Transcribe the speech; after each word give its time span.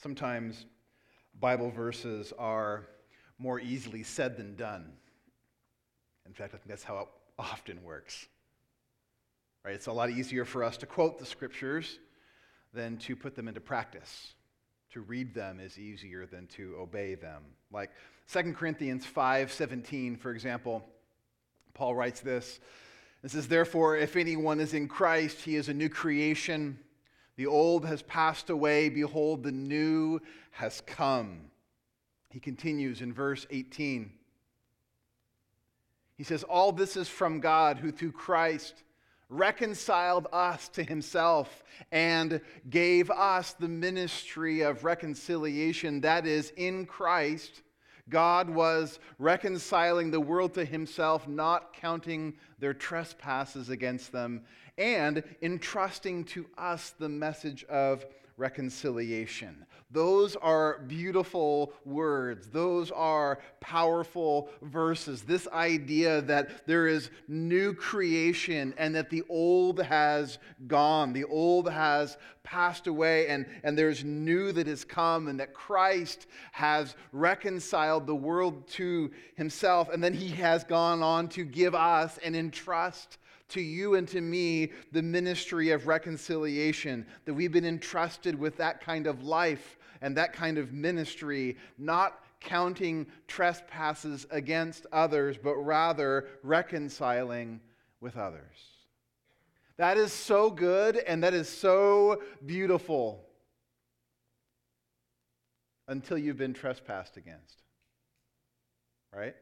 Sometimes 0.00 0.64
Bible 1.40 1.70
verses 1.70 2.32
are 2.38 2.86
more 3.38 3.58
easily 3.58 4.04
said 4.04 4.36
than 4.36 4.54
done. 4.54 4.92
In 6.24 6.32
fact, 6.32 6.54
I 6.54 6.58
think 6.58 6.68
that's 6.68 6.84
how 6.84 6.98
it 6.98 7.08
often 7.38 7.82
works. 7.82 8.26
Right? 9.64 9.74
It's 9.74 9.88
a 9.88 9.92
lot 9.92 10.10
easier 10.10 10.44
for 10.44 10.62
us 10.62 10.76
to 10.78 10.86
quote 10.86 11.18
the 11.18 11.26
scriptures 11.26 11.98
than 12.72 12.96
to 12.98 13.16
put 13.16 13.34
them 13.34 13.48
into 13.48 13.60
practice. 13.60 14.34
To 14.92 15.00
read 15.00 15.34
them 15.34 15.58
is 15.58 15.78
easier 15.78 16.26
than 16.26 16.46
to 16.48 16.76
obey 16.78 17.16
them. 17.16 17.42
Like 17.72 17.90
2 18.32 18.54
Corinthians 18.54 19.04
5:17, 19.04 20.16
for 20.16 20.30
example, 20.30 20.88
Paul 21.74 21.96
writes 21.96 22.20
this. 22.20 22.60
It 23.24 23.32
says, 23.32 23.48
Therefore, 23.48 23.96
if 23.96 24.14
anyone 24.14 24.60
is 24.60 24.74
in 24.74 24.86
Christ, 24.86 25.40
he 25.40 25.56
is 25.56 25.68
a 25.68 25.74
new 25.74 25.88
creation. 25.88 26.78
The 27.38 27.46
old 27.46 27.86
has 27.86 28.02
passed 28.02 28.50
away. 28.50 28.88
Behold, 28.88 29.44
the 29.44 29.52
new 29.52 30.18
has 30.50 30.80
come. 30.80 31.42
He 32.30 32.40
continues 32.40 33.00
in 33.00 33.12
verse 33.12 33.46
18. 33.48 34.10
He 36.16 36.24
says, 36.24 36.42
All 36.42 36.72
this 36.72 36.96
is 36.96 37.08
from 37.08 37.38
God, 37.38 37.78
who 37.78 37.92
through 37.92 38.10
Christ 38.10 38.82
reconciled 39.28 40.26
us 40.32 40.68
to 40.70 40.82
himself 40.82 41.62
and 41.92 42.40
gave 42.70 43.08
us 43.08 43.52
the 43.52 43.68
ministry 43.68 44.62
of 44.62 44.82
reconciliation. 44.82 46.00
That 46.00 46.26
is, 46.26 46.52
in 46.56 46.86
Christ, 46.86 47.62
God 48.08 48.50
was 48.50 48.98
reconciling 49.20 50.10
the 50.10 50.20
world 50.20 50.54
to 50.54 50.64
himself, 50.64 51.28
not 51.28 51.72
counting 51.72 52.34
their 52.58 52.74
trespasses 52.74 53.68
against 53.68 54.10
them, 54.10 54.42
and 54.78 55.22
entrusting 55.42 56.24
to 56.24 56.46
us 56.56 56.94
the 56.98 57.08
message 57.08 57.64
of 57.64 58.06
reconciliation. 58.38 59.66
Those 59.90 60.36
are 60.36 60.80
beautiful 60.86 61.72
words. 61.84 62.48
Those 62.48 62.90
are 62.90 63.40
powerful 63.60 64.50
verses. 64.62 65.22
This 65.22 65.48
idea 65.48 66.20
that 66.22 66.66
there 66.66 66.86
is 66.86 67.10
new 67.26 67.72
creation 67.72 68.74
and 68.76 68.94
that 68.94 69.10
the 69.10 69.24
old 69.30 69.82
has 69.82 70.38
gone, 70.66 71.14
the 71.14 71.24
old 71.24 71.70
has 71.70 72.18
passed 72.42 72.86
away, 72.86 73.28
and, 73.28 73.46
and 73.64 73.76
there's 73.76 74.04
new 74.04 74.52
that 74.52 74.66
has 74.66 74.84
come, 74.84 75.28
and 75.28 75.40
that 75.40 75.54
Christ 75.54 76.26
has 76.52 76.94
reconciled 77.12 78.06
the 78.06 78.14
world 78.14 78.68
to 78.68 79.10
himself, 79.36 79.88
and 79.92 80.02
then 80.02 80.14
he 80.14 80.28
has 80.28 80.64
gone 80.64 81.02
on 81.02 81.28
to 81.30 81.44
give 81.44 81.74
us 81.74 82.18
and 82.24 82.36
entrust 82.36 83.18
to 83.48 83.60
you 83.60 83.94
and 83.94 84.06
to 84.08 84.20
me 84.20 84.72
the 84.92 85.02
ministry 85.02 85.70
of 85.70 85.86
reconciliation, 85.86 87.06
that 87.24 87.34
we've 87.34 87.52
been 87.52 87.64
entrusted 87.64 88.38
with 88.38 88.56
that 88.58 88.80
kind 88.80 89.06
of 89.06 89.22
life 89.22 89.78
and 90.00 90.16
that 90.16 90.32
kind 90.32 90.58
of 90.58 90.72
ministry, 90.72 91.56
not 91.78 92.24
counting 92.40 93.06
trespasses 93.26 94.26
against 94.30 94.86
others, 94.92 95.36
but 95.36 95.56
rather 95.56 96.28
reconciling 96.42 97.60
with 98.00 98.16
others. 98.16 98.56
That 99.76 99.96
is 99.96 100.12
so 100.12 100.50
good 100.50 100.96
and 100.96 101.22
that 101.22 101.34
is 101.34 101.48
so 101.48 102.22
beautiful 102.44 103.24
until 105.86 106.18
you've 106.18 106.36
been 106.36 106.54
trespassed 106.54 107.16
against. 107.16 107.62
Right? 109.12 109.36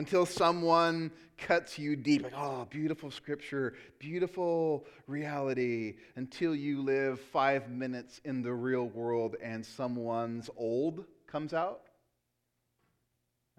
until 0.00 0.24
someone 0.24 1.10
cuts 1.36 1.78
you 1.78 1.94
deep. 1.94 2.22
Like, 2.22 2.32
oh, 2.34 2.66
beautiful 2.70 3.10
scripture, 3.10 3.74
beautiful 3.98 4.86
reality, 5.06 5.96
until 6.16 6.54
you 6.54 6.80
live 6.80 7.20
five 7.20 7.68
minutes 7.68 8.18
in 8.24 8.40
the 8.40 8.54
real 8.54 8.88
world 8.88 9.36
and 9.42 9.64
someone's 9.64 10.48
old 10.56 11.04
comes 11.26 11.52
out. 11.52 11.82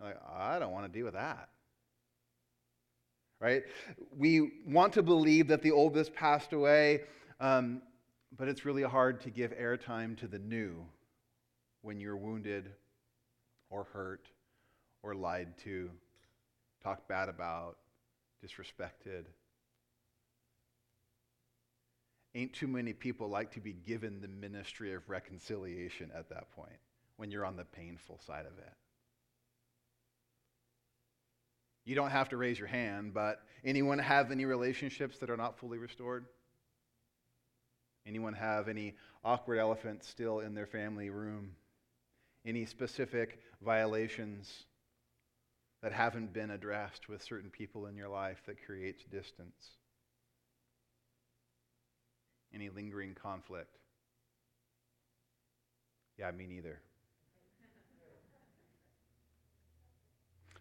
like, 0.01 0.17
I 0.35 0.57
don't 0.57 0.71
want 0.71 0.91
to 0.91 0.91
deal 0.91 1.05
with 1.05 1.13
that. 1.13 1.49
Right? 3.39 3.61
We 4.17 4.63
want 4.65 4.93
to 4.93 5.03
believe 5.03 5.47
that 5.49 5.61
the 5.61 5.71
old 5.71 5.95
has 5.95 6.09
passed 6.09 6.53
away, 6.53 7.01
um, 7.39 7.83
but 8.35 8.47
it's 8.47 8.65
really 8.65 8.81
hard 8.81 9.21
to 9.21 9.29
give 9.29 9.51
airtime 9.51 10.17
to 10.21 10.27
the 10.27 10.39
new 10.39 10.87
when 11.83 11.99
you're 11.99 12.17
wounded 12.17 12.71
or 13.69 13.83
hurt 13.93 14.25
or 15.03 15.13
lied 15.13 15.55
to 15.65 15.91
talked 16.83 17.07
bad 17.07 17.29
about, 17.29 17.77
disrespected. 18.43 19.25
Ain't 22.33 22.53
too 22.53 22.67
many 22.67 22.93
people 22.93 23.27
like 23.27 23.51
to 23.51 23.59
be 23.59 23.73
given 23.73 24.21
the 24.21 24.27
ministry 24.27 24.93
of 24.93 25.09
reconciliation 25.09 26.11
at 26.15 26.29
that 26.29 26.51
point 26.51 26.79
when 27.17 27.29
you're 27.29 27.45
on 27.45 27.57
the 27.57 27.65
painful 27.65 28.19
side 28.25 28.45
of 28.45 28.57
it. 28.57 28.73
You 31.85 31.95
don't 31.95 32.11
have 32.11 32.29
to 32.29 32.37
raise 32.37 32.57
your 32.57 32.67
hand, 32.67 33.13
but 33.13 33.41
anyone 33.65 33.99
have 33.99 34.31
any 34.31 34.45
relationships 34.45 35.17
that 35.17 35.29
are 35.29 35.37
not 35.37 35.57
fully 35.57 35.77
restored? 35.77 36.25
Anyone 38.07 38.33
have 38.33 38.67
any 38.67 38.95
awkward 39.23 39.57
elephants 39.57 40.07
still 40.07 40.39
in 40.39 40.53
their 40.53 40.65
family 40.65 41.09
room? 41.09 41.51
Any 42.45 42.65
specific 42.65 43.39
violations 43.63 44.65
that 45.81 45.91
haven't 45.91 46.33
been 46.33 46.51
addressed 46.51 47.09
with 47.09 47.23
certain 47.23 47.49
people 47.49 47.87
in 47.87 47.95
your 47.95 48.09
life 48.09 48.41
that 48.45 48.63
creates 48.63 49.03
distance? 49.03 49.77
Any 52.53 52.69
lingering 52.69 53.15
conflict? 53.15 53.77
Yeah, 56.17 56.31
me 56.31 56.45
neither. 56.47 56.79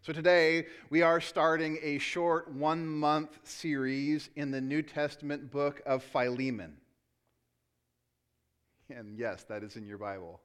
So, 0.03 0.15
today 0.15 0.65
we 0.89 1.03
are 1.03 1.21
starting 1.21 1.79
a 1.83 1.99
short 1.99 2.51
one 2.51 2.87
month 2.87 3.39
series 3.45 4.31
in 4.35 4.51
the 4.51 4.61
New 4.61 4.81
Testament 4.81 5.51
book 5.51 5.83
of 5.85 6.03
Philemon. 6.03 6.79
And 8.89 9.19
yes, 9.19 9.45
that 9.45 9.63
is 9.63 9.77
in 9.77 9.87
your 9.87 9.99
Bible 9.99 10.41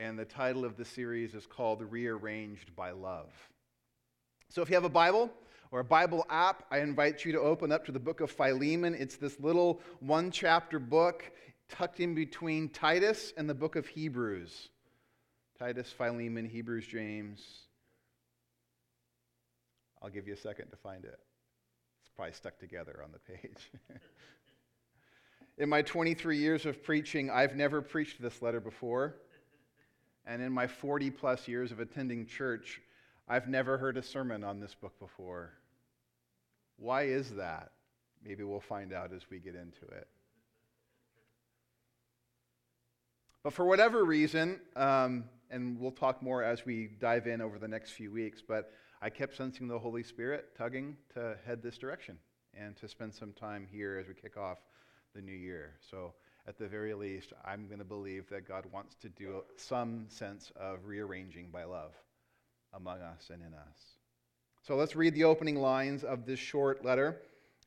and 0.00 0.18
the 0.18 0.24
title 0.24 0.64
of 0.64 0.78
the 0.78 0.84
series 0.84 1.34
is 1.34 1.46
called 1.46 1.82
Rearranged 1.82 2.74
by 2.74 2.90
Love. 2.90 3.30
So 4.48 4.62
if 4.62 4.70
you 4.70 4.74
have 4.74 4.84
a 4.84 4.88
Bible 4.88 5.30
or 5.70 5.80
a 5.80 5.84
Bible 5.84 6.24
app, 6.30 6.64
I 6.70 6.78
invite 6.78 7.22
you 7.26 7.32
to 7.32 7.40
open 7.40 7.70
up 7.70 7.84
to 7.84 7.92
the 7.92 8.00
book 8.00 8.22
of 8.22 8.30
Philemon. 8.30 8.94
It's 8.94 9.16
this 9.16 9.38
little 9.38 9.82
one 10.00 10.30
chapter 10.30 10.78
book 10.78 11.30
tucked 11.68 12.00
in 12.00 12.14
between 12.14 12.70
Titus 12.70 13.34
and 13.36 13.48
the 13.48 13.54
book 13.54 13.76
of 13.76 13.86
Hebrews. 13.86 14.70
Titus, 15.58 15.92
Philemon, 15.92 16.46
Hebrews, 16.46 16.86
James. 16.86 17.44
I'll 20.00 20.08
give 20.08 20.26
you 20.26 20.32
a 20.32 20.38
second 20.38 20.70
to 20.70 20.76
find 20.76 21.04
it. 21.04 21.18
It's 22.00 22.10
probably 22.16 22.32
stuck 22.32 22.58
together 22.58 23.02
on 23.04 23.12
the 23.12 23.18
page. 23.18 23.70
in 25.58 25.68
my 25.68 25.82
23 25.82 26.38
years 26.38 26.64
of 26.64 26.82
preaching, 26.82 27.28
I've 27.28 27.54
never 27.54 27.82
preached 27.82 28.22
this 28.22 28.40
letter 28.40 28.60
before. 28.60 29.16
And 30.30 30.40
in 30.40 30.52
my 30.52 30.68
40 30.68 31.10
plus 31.10 31.48
years 31.48 31.72
of 31.72 31.80
attending 31.80 32.24
church, 32.24 32.80
I've 33.26 33.48
never 33.48 33.76
heard 33.78 33.96
a 33.96 34.02
sermon 34.02 34.44
on 34.44 34.60
this 34.60 34.76
book 34.76 34.96
before. 35.00 35.50
Why 36.76 37.02
is 37.02 37.34
that? 37.34 37.72
Maybe 38.24 38.44
we'll 38.44 38.60
find 38.60 38.92
out 38.92 39.12
as 39.12 39.28
we 39.28 39.40
get 39.40 39.56
into 39.56 39.86
it. 39.90 40.06
But 43.42 43.54
for 43.54 43.64
whatever 43.64 44.04
reason, 44.04 44.60
um, 44.76 45.24
and 45.50 45.80
we'll 45.80 45.90
talk 45.90 46.22
more 46.22 46.44
as 46.44 46.64
we 46.64 46.90
dive 47.00 47.26
in 47.26 47.40
over 47.40 47.58
the 47.58 47.66
next 47.66 47.90
few 47.90 48.12
weeks, 48.12 48.40
but 48.40 48.72
I 49.02 49.10
kept 49.10 49.36
sensing 49.36 49.66
the 49.66 49.80
Holy 49.80 50.04
Spirit 50.04 50.50
tugging 50.56 50.96
to 51.14 51.38
head 51.44 51.60
this 51.60 51.76
direction 51.76 52.16
and 52.54 52.76
to 52.76 52.86
spend 52.86 53.12
some 53.12 53.32
time 53.32 53.66
here 53.68 53.98
as 53.98 54.06
we 54.06 54.14
kick 54.14 54.36
off 54.36 54.58
the 55.12 55.22
new 55.22 55.32
year. 55.32 55.74
So 55.90 56.12
at 56.50 56.58
the 56.58 56.66
very 56.66 56.94
least, 56.94 57.32
I'm 57.44 57.68
going 57.68 57.78
to 57.78 57.84
believe 57.84 58.28
that 58.30 58.46
God 58.46 58.64
wants 58.72 58.96
to 59.02 59.08
do 59.08 59.44
some 59.54 60.06
sense 60.08 60.50
of 60.56 60.84
rearranging 60.84 61.50
by 61.52 61.62
love 61.62 61.92
among 62.74 63.00
us 63.02 63.30
and 63.32 63.40
in 63.40 63.54
us. 63.54 63.78
So 64.66 64.74
let's 64.74 64.96
read 64.96 65.14
the 65.14 65.22
opening 65.22 65.54
lines 65.54 66.02
of 66.02 66.26
this 66.26 66.40
short 66.40 66.84
letter. 66.84 67.22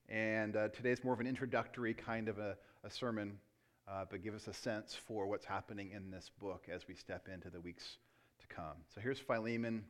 And 0.09 0.57
uh, 0.57 0.67
today's 0.67 1.01
more 1.01 1.13
of 1.13 1.21
an 1.21 1.27
introductory 1.27 1.93
kind 1.93 2.27
of 2.27 2.39
a, 2.39 2.57
a 2.83 2.89
sermon, 2.89 3.39
uh, 3.87 4.03
but 4.11 4.21
give 4.21 4.35
us 4.35 4.49
a 4.49 4.53
sense 4.53 4.93
for 4.93 5.27
what's 5.27 5.45
happening 5.45 5.91
in 5.91 6.11
this 6.11 6.29
book 6.41 6.67
as 6.69 6.85
we 6.85 6.93
step 6.93 7.29
into 7.33 7.49
the 7.49 7.61
weeks 7.61 7.99
to 8.41 8.53
come. 8.53 8.75
So 8.93 8.99
here's 8.99 9.17
Philemon. 9.17 9.85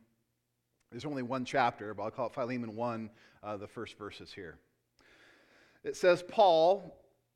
There's 0.92 1.04
only 1.04 1.24
one 1.24 1.44
chapter, 1.44 1.94
but 1.94 2.04
I'll 2.04 2.12
call 2.12 2.28
it 2.28 2.34
Philemon 2.34 2.76
1, 2.76 3.10
uh, 3.42 3.56
the 3.56 3.66
first 3.66 3.98
verses 3.98 4.32
here. 4.32 4.56
It 5.82 5.96
says, 5.96 6.22
Paul, 6.22 6.96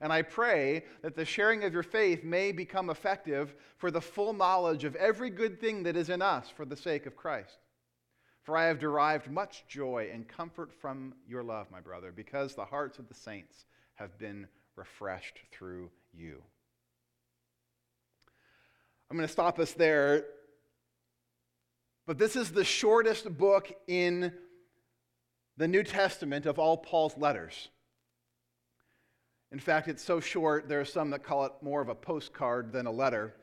And 0.00 0.12
I 0.12 0.22
pray 0.22 0.84
that 1.02 1.14
the 1.14 1.24
sharing 1.24 1.64
of 1.64 1.72
your 1.72 1.82
faith 1.82 2.24
may 2.24 2.52
become 2.52 2.90
effective 2.90 3.54
for 3.76 3.90
the 3.90 4.00
full 4.00 4.32
knowledge 4.32 4.84
of 4.84 4.96
every 4.96 5.30
good 5.30 5.60
thing 5.60 5.82
that 5.82 5.96
is 5.96 6.10
in 6.10 6.22
us 6.22 6.48
for 6.48 6.64
the 6.64 6.76
sake 6.76 7.06
of 7.06 7.16
Christ. 7.16 7.58
For 8.42 8.56
I 8.56 8.66
have 8.66 8.78
derived 8.78 9.30
much 9.30 9.64
joy 9.68 10.10
and 10.12 10.26
comfort 10.26 10.72
from 10.72 11.14
your 11.28 11.42
love, 11.42 11.70
my 11.70 11.80
brother, 11.80 12.12
because 12.12 12.54
the 12.54 12.64
hearts 12.64 12.98
of 12.98 13.08
the 13.08 13.14
saints 13.14 13.66
have 13.94 14.16
been 14.18 14.46
refreshed 14.76 15.40
through 15.52 15.90
you. 16.14 16.42
I'm 19.10 19.16
going 19.16 19.26
to 19.26 19.32
stop 19.32 19.58
us 19.58 19.72
there. 19.72 20.24
But 22.06 22.18
this 22.18 22.36
is 22.36 22.50
the 22.50 22.64
shortest 22.64 23.36
book 23.36 23.70
in 23.86 24.32
the 25.56 25.68
New 25.68 25.82
Testament 25.82 26.46
of 26.46 26.58
all 26.58 26.78
Paul's 26.78 27.16
letters. 27.18 27.68
In 29.52 29.58
fact, 29.58 29.88
it's 29.88 30.02
so 30.02 30.20
short, 30.20 30.68
there 30.68 30.80
are 30.80 30.84
some 30.84 31.10
that 31.10 31.24
call 31.24 31.44
it 31.44 31.52
more 31.60 31.80
of 31.80 31.88
a 31.88 31.94
postcard 31.94 32.72
than 32.72 32.86
a 32.86 32.90
letter. 32.90 33.34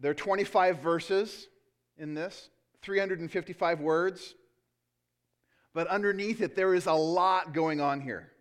There 0.00 0.10
are 0.10 0.14
25 0.14 0.78
verses 0.78 1.48
in 1.98 2.14
this, 2.14 2.48
355 2.82 3.80
words. 3.80 4.34
But 5.74 5.86
underneath 5.88 6.40
it, 6.40 6.56
there 6.56 6.74
is 6.74 6.86
a 6.86 6.92
lot 6.92 7.52
going 7.52 7.80
on 7.80 8.00
here. 8.00 8.32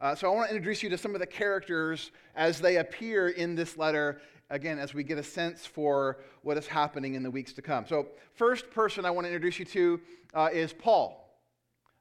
Uh, 0.00 0.14
so 0.14 0.30
I 0.30 0.34
want 0.34 0.50
to 0.50 0.56
introduce 0.56 0.82
you 0.82 0.90
to 0.90 0.98
some 0.98 1.14
of 1.14 1.20
the 1.20 1.26
characters 1.26 2.10
as 2.34 2.60
they 2.60 2.76
appear 2.76 3.28
in 3.28 3.54
this 3.54 3.78
letter, 3.78 4.20
again, 4.50 4.78
as 4.78 4.92
we 4.92 5.04
get 5.04 5.18
a 5.18 5.22
sense 5.22 5.64
for 5.64 6.18
what 6.42 6.56
is 6.56 6.66
happening 6.66 7.14
in 7.14 7.22
the 7.22 7.30
weeks 7.30 7.52
to 7.54 7.62
come. 7.62 7.86
So, 7.86 8.08
first 8.34 8.70
person 8.70 9.04
I 9.04 9.10
want 9.10 9.26
to 9.26 9.32
introduce 9.32 9.58
you 9.60 9.64
to 9.66 10.00
uh, 10.34 10.50
is 10.52 10.72
Paul. 10.72 11.38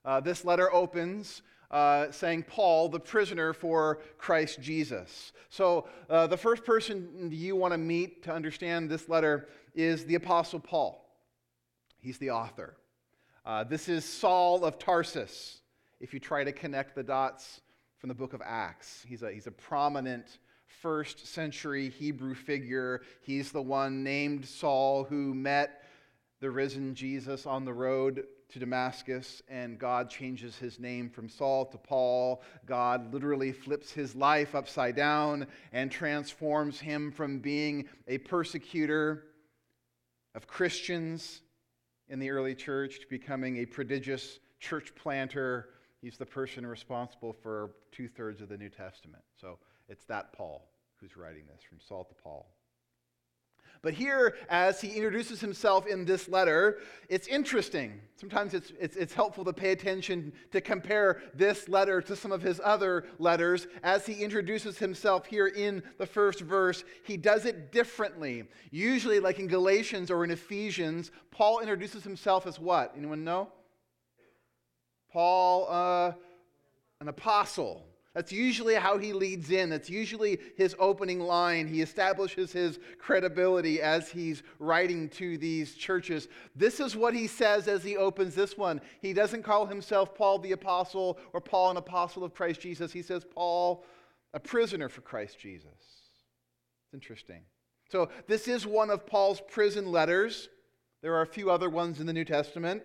Uh, 0.04 0.20
this 0.20 0.44
letter 0.44 0.74
opens 0.74 1.44
uh, 1.74 2.12
saying, 2.12 2.44
Paul, 2.44 2.88
the 2.88 3.00
prisoner 3.00 3.52
for 3.52 4.00
Christ 4.20 4.62
Jesus. 4.62 5.34
So, 5.50 5.88
uh, 6.08 6.28
the 6.28 6.38
first 6.38 6.64
person 6.64 7.30
you 7.32 7.56
want 7.56 7.74
to 7.74 7.80
meet 7.80 8.24
to 8.24 8.32
understand 8.32 8.90
this 8.90 9.10
letter 9.10 9.50
is 9.74 10.06
the 10.06 10.16
Apostle 10.16 10.60
Paul. 10.60 11.04
He's 12.00 12.20
the 12.20 12.30
author. 12.30 12.78
Uh, 13.44 13.64
this 13.64 13.90
is 13.90 14.06
Saul 14.06 14.64
of 14.64 14.78
Tarsus, 14.78 15.62
if 16.00 16.14
you 16.14 16.20
try 16.20 16.44
to 16.44 16.52
connect 16.52 16.94
the 16.94 17.04
dots 17.04 17.62
from 17.98 18.08
the 18.08 18.16
book 18.16 18.34
of 18.34 18.42
Acts. 18.46 19.04
He's 19.08 19.24
a, 19.24 19.32
he's 19.32 19.48
a 19.48 19.52
prominent 19.52 20.38
first 20.68 21.26
century 21.26 21.90
Hebrew 21.90 22.36
figure. 22.36 23.02
He's 23.22 23.52
the 23.52 23.62
one 23.62 24.04
named 24.04 24.46
Saul 24.46 25.06
who 25.06 25.34
met 25.34 25.82
the 26.40 26.52
risen 26.52 26.94
Jesus 26.94 27.48
on 27.48 27.66
the 27.66 27.74
road 27.74 28.26
to 28.54 28.60
Damascus, 28.60 29.42
and 29.50 29.78
God 29.78 30.10
changes 30.10 30.58
his 30.58 30.80
name 30.80 31.10
from 31.10 31.28
Saul 31.28 31.66
to 31.66 31.78
Paul. 31.78 32.42
God 32.66 33.14
literally 33.14 33.52
flips 33.52 33.92
his 33.92 34.16
life 34.16 34.56
upside 34.56 34.96
down 34.96 35.48
and 35.72 35.92
transforms 35.92 36.80
him 36.80 37.12
from 37.12 37.40
being 37.40 37.88
a 38.08 38.18
persecutor 38.20 39.24
of 40.36 40.48
Christians 40.48 41.42
in 42.08 42.20
the 42.20 42.30
early 42.30 42.56
church 42.56 43.00
to 43.02 43.08
becoming 43.08 43.58
a 43.58 43.66
prodigious 43.66 44.40
church 44.60 44.94
planter 44.96 45.70
He's 46.02 46.18
the 46.18 46.26
person 46.26 46.68
responsible 46.68 47.32
for 47.32 47.72
two 47.94 48.10
thirds 48.10 48.42
of 48.42 48.50
the 48.50 48.58
New 48.58 48.68
Testament. 48.68 49.24
So 49.40 49.58
it's 49.88 50.04
that 50.08 50.34
Paul 50.34 50.68
who's 51.04 51.18
writing 51.18 51.44
this, 51.54 51.62
from 51.68 51.80
Saul 51.86 52.06
to 52.06 52.14
Paul. 52.14 52.48
But 53.84 53.94
here, 53.94 54.38
as 54.48 54.80
he 54.80 54.94
introduces 54.94 55.42
himself 55.42 55.86
in 55.88 56.06
this 56.06 56.30
letter, 56.30 56.80
it's 57.10 57.28
interesting. 57.28 58.00
Sometimes 58.16 58.54
it's, 58.54 58.72
it's, 58.80 58.96
it's, 58.96 59.14
helpful 59.14 59.44
to 59.44 59.52
pay 59.52 59.74
attention 59.74 60.32
to 60.52 60.62
compare 60.62 61.22
this 61.34 61.68
letter 61.68 62.02
to 62.04 62.16
some 62.16 62.32
of 62.32 62.42
his 62.42 62.62
other 62.64 63.04
letters. 63.20 63.68
As 63.84 64.06
he 64.06 64.24
introduces 64.24 64.78
himself 64.78 65.26
here 65.26 65.48
in 65.48 65.84
the 65.98 66.06
first 66.06 66.40
verse, 66.40 66.86
he 67.04 67.18
does 67.18 67.44
it 67.44 67.74
differently. 67.74 68.46
Usually, 68.72 69.20
like 69.20 69.40
in 69.40 69.48
Galatians 69.48 70.10
or 70.10 70.24
in 70.24 70.32
Ephesians, 70.32 71.12
Paul 71.30 71.60
introduces 71.60 72.06
himself 72.06 72.48
as 72.48 72.58
what? 72.58 72.94
Anyone 72.96 73.26
know? 73.26 73.52
Paul, 75.12 75.68
uh, 75.70 76.14
an 77.02 77.10
apostle. 77.10 77.86
That's 78.14 78.32
usually 78.32 78.76
how 78.76 79.00
he 79.00 79.12
leads 79.12 79.50
in. 79.50 79.72
That's 79.72 79.90
usually 79.90 80.40
his 80.56 80.76
opening 80.78 81.20
line. 81.20 81.68
He 81.68 81.82
establishes 81.82 82.52
his 82.52 82.78
credibility 83.00 83.82
as 83.82 84.10
he's 84.10 84.44
writing 84.60 85.10
to 85.10 85.38
these 85.40 85.74
churches. 85.74 86.28
This 86.56 86.80
is 86.80 86.96
what 86.96 87.16
he 87.16 87.26
says 87.26 87.68
as 87.68 87.84
he 87.84 87.98
opens 87.98 88.36
this 88.36 88.56
one. 88.56 88.82
He 89.02 89.14
doesn't 89.14 89.42
call 89.42 89.66
himself 89.66 90.14
Paul 90.14 90.38
the 90.38 90.52
apostle 90.52 91.18
or 91.34 91.42
Paul 91.42 91.72
an 91.72 91.78
apostle 91.78 92.24
of 92.24 92.36
Christ 92.36 92.62
Jesus. 92.62 92.92
He 92.92 93.02
says 93.02 93.26
Paul, 93.26 93.84
a 94.36 94.40
prisoner 94.40 94.90
for 94.90 95.02
Christ 95.02 95.40
Jesus. 95.40 95.72
It's 95.74 96.94
interesting. 96.94 97.42
So, 97.92 98.10
this 98.28 98.48
is 98.48 98.66
one 98.66 98.90
of 98.90 99.06
Paul's 99.06 99.42
prison 99.50 99.92
letters. 99.92 100.50
There 101.02 101.16
are 101.16 101.22
a 101.22 101.28
few 101.28 101.52
other 101.52 101.70
ones 101.70 102.00
in 102.00 102.06
the 102.06 102.14
New 102.14 102.26
Testament. 102.26 102.84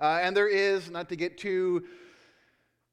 Uh, 0.00 0.18
and 0.20 0.36
there 0.36 0.48
is, 0.48 0.90
not 0.90 1.08
to 1.08 1.16
get 1.16 1.38
too 1.38 1.84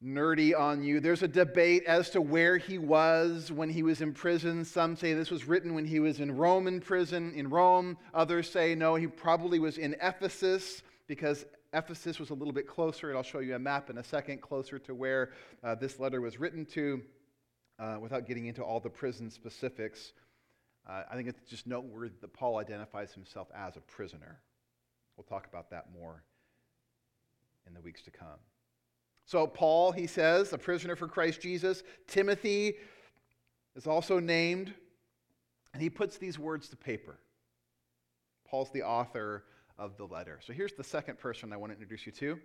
nerdy 0.03 0.57
on 0.57 0.83
you, 0.83 0.99
there's 0.99 1.23
a 1.23 1.27
debate 1.27 1.83
as 1.85 2.09
to 2.11 2.21
where 2.21 2.57
he 2.57 2.77
was 2.77 3.51
when 3.51 3.69
he 3.69 3.83
was 3.83 4.01
in 4.01 4.13
prison. 4.13 4.65
Some 4.65 4.95
say 4.95 5.13
this 5.13 5.31
was 5.31 5.45
written 5.45 5.73
when 5.73 5.85
he 5.85 5.99
was 5.99 6.19
in 6.19 6.35
Roman 6.35 6.79
prison 6.79 7.33
in 7.35 7.49
Rome. 7.49 7.97
Others 8.13 8.49
say 8.49 8.75
no, 8.75 8.95
he 8.95 9.07
probably 9.07 9.59
was 9.59 9.77
in 9.77 9.95
Ephesus 10.01 10.81
because 11.07 11.45
Ephesus 11.73 12.19
was 12.19 12.31
a 12.31 12.33
little 12.33 12.53
bit 12.53 12.67
closer, 12.67 13.09
and 13.09 13.17
I'll 13.17 13.23
show 13.23 13.39
you 13.39 13.55
a 13.55 13.59
map 13.59 13.89
in 13.89 13.97
a 13.97 14.03
second, 14.03 14.41
closer 14.41 14.77
to 14.79 14.93
where 14.93 15.31
uh, 15.63 15.75
this 15.75 15.99
letter 15.99 16.19
was 16.19 16.39
written 16.39 16.65
to, 16.67 17.01
uh, 17.79 17.97
without 18.01 18.27
getting 18.27 18.47
into 18.47 18.61
all 18.63 18.79
the 18.79 18.89
prison 18.89 19.29
specifics. 19.29 20.13
Uh, 20.89 21.03
I 21.09 21.15
think 21.15 21.29
it's 21.29 21.49
just 21.49 21.67
noteworthy 21.67 22.15
that 22.21 22.33
Paul 22.33 22.57
identifies 22.57 23.13
himself 23.13 23.47
as 23.55 23.77
a 23.77 23.81
prisoner. 23.81 24.39
We'll 25.15 25.23
talk 25.23 25.47
about 25.47 25.69
that 25.69 25.85
more 25.93 26.23
in 27.67 27.73
the 27.73 27.81
weeks 27.81 28.01
to 28.03 28.11
come. 28.11 28.39
So, 29.31 29.47
Paul, 29.47 29.93
he 29.93 30.07
says, 30.07 30.51
a 30.51 30.57
prisoner 30.57 30.93
for 30.93 31.07
Christ 31.07 31.39
Jesus. 31.39 31.83
Timothy 32.05 32.73
is 33.77 33.87
also 33.87 34.19
named, 34.19 34.73
and 35.73 35.81
he 35.81 35.89
puts 35.89 36.17
these 36.17 36.37
words 36.37 36.67
to 36.67 36.75
paper. 36.75 37.17
Paul's 38.45 38.71
the 38.71 38.83
author 38.83 39.45
of 39.77 39.95
the 39.95 40.03
letter. 40.03 40.39
So, 40.45 40.51
here's 40.51 40.73
the 40.73 40.83
second 40.83 41.17
person 41.17 41.53
I 41.53 41.55
want 41.55 41.71
to 41.71 41.75
introduce 41.75 42.05
you 42.05 42.11
to 42.11 42.41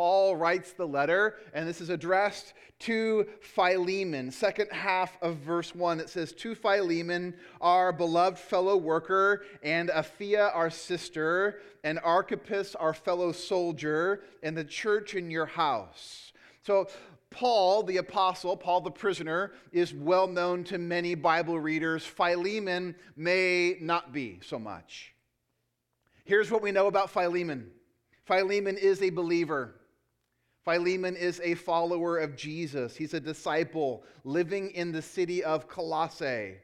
Paul 0.00 0.34
writes 0.34 0.72
the 0.72 0.88
letter, 0.88 1.36
and 1.52 1.68
this 1.68 1.82
is 1.82 1.90
addressed 1.90 2.54
to 2.78 3.26
Philemon. 3.42 4.30
Second 4.30 4.72
half 4.72 5.18
of 5.20 5.36
verse 5.36 5.74
1, 5.74 6.00
it 6.00 6.08
says, 6.08 6.32
To 6.32 6.54
Philemon, 6.54 7.34
our 7.60 7.92
beloved 7.92 8.38
fellow 8.38 8.78
worker, 8.78 9.44
and 9.62 9.90
Apphia, 9.90 10.56
our 10.56 10.70
sister, 10.70 11.60
and 11.84 12.00
Archippus, 12.02 12.74
our 12.74 12.94
fellow 12.94 13.30
soldier, 13.30 14.22
and 14.42 14.56
the 14.56 14.64
church 14.64 15.14
in 15.16 15.30
your 15.30 15.44
house. 15.44 16.32
So, 16.62 16.88
Paul, 17.28 17.82
the 17.82 17.98
apostle, 17.98 18.56
Paul 18.56 18.80
the 18.80 18.90
prisoner, 18.90 19.52
is 19.70 19.92
well 19.92 20.26
known 20.26 20.64
to 20.64 20.78
many 20.78 21.14
Bible 21.14 21.60
readers. 21.60 22.06
Philemon 22.06 22.94
may 23.16 23.76
not 23.82 24.14
be 24.14 24.40
so 24.42 24.58
much. 24.58 25.12
Here's 26.24 26.50
what 26.50 26.62
we 26.62 26.72
know 26.72 26.86
about 26.86 27.10
Philemon 27.10 27.70
Philemon 28.24 28.78
is 28.78 29.02
a 29.02 29.10
believer. 29.10 29.74
Philemon 30.64 31.16
is 31.16 31.40
a 31.42 31.54
follower 31.54 32.18
of 32.18 32.36
Jesus. 32.36 32.96
He's 32.96 33.14
a 33.14 33.20
disciple 33.20 34.04
living 34.24 34.70
in 34.70 34.92
the 34.92 35.02
city 35.02 35.42
of 35.42 35.68
Colossae. 35.68 36.56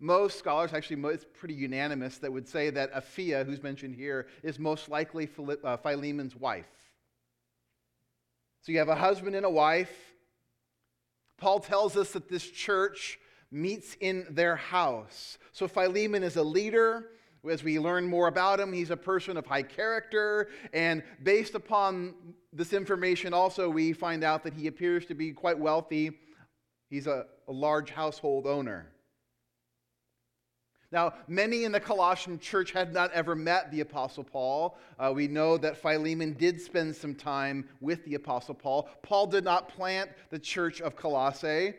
Most 0.00 0.38
scholars, 0.38 0.72
actually, 0.72 1.02
it's 1.12 1.26
pretty 1.38 1.54
unanimous, 1.54 2.18
that 2.18 2.32
would 2.32 2.46
say 2.46 2.70
that 2.70 2.94
Apphia, 2.94 3.44
who's 3.44 3.62
mentioned 3.62 3.96
here, 3.96 4.28
is 4.42 4.58
most 4.58 4.88
likely 4.88 5.28
uh, 5.64 5.76
Philemon's 5.78 6.36
wife. 6.36 6.66
So 8.62 8.72
you 8.72 8.78
have 8.78 8.88
a 8.88 8.94
husband 8.94 9.34
and 9.34 9.46
a 9.46 9.50
wife. 9.50 9.92
Paul 11.36 11.60
tells 11.60 11.96
us 11.96 12.12
that 12.12 12.28
this 12.28 12.48
church 12.48 13.18
meets 13.50 13.96
in 14.00 14.26
their 14.30 14.56
house. 14.56 15.38
So 15.52 15.66
Philemon 15.66 16.22
is 16.22 16.36
a 16.36 16.42
leader. 16.42 17.06
As 17.48 17.62
we 17.62 17.78
learn 17.78 18.04
more 18.06 18.28
about 18.28 18.58
him, 18.60 18.72
he's 18.72 18.90
a 18.90 18.96
person 18.96 19.36
of 19.36 19.46
high 19.46 19.62
character. 19.62 20.48
And 20.72 21.02
based 21.22 21.54
upon 21.54 22.14
this 22.52 22.72
information, 22.72 23.32
also, 23.32 23.68
we 23.68 23.92
find 23.92 24.24
out 24.24 24.42
that 24.44 24.54
he 24.54 24.66
appears 24.66 25.06
to 25.06 25.14
be 25.14 25.32
quite 25.32 25.58
wealthy. 25.58 26.18
He's 26.90 27.06
a, 27.06 27.26
a 27.46 27.52
large 27.52 27.90
household 27.90 28.46
owner. 28.46 28.90
Now, 30.90 31.12
many 31.28 31.64
in 31.64 31.72
the 31.72 31.80
Colossian 31.80 32.38
church 32.38 32.72
had 32.72 32.94
not 32.94 33.12
ever 33.12 33.34
met 33.34 33.70
the 33.70 33.80
Apostle 33.80 34.24
Paul. 34.24 34.78
Uh, 34.98 35.12
we 35.14 35.28
know 35.28 35.58
that 35.58 35.76
Philemon 35.76 36.32
did 36.32 36.60
spend 36.60 36.96
some 36.96 37.14
time 37.14 37.68
with 37.82 38.02
the 38.06 38.14
Apostle 38.14 38.54
Paul. 38.54 38.88
Paul 39.02 39.26
did 39.26 39.44
not 39.44 39.68
plant 39.68 40.10
the 40.30 40.38
church 40.38 40.80
of 40.80 40.96
Colossae. 40.96 41.74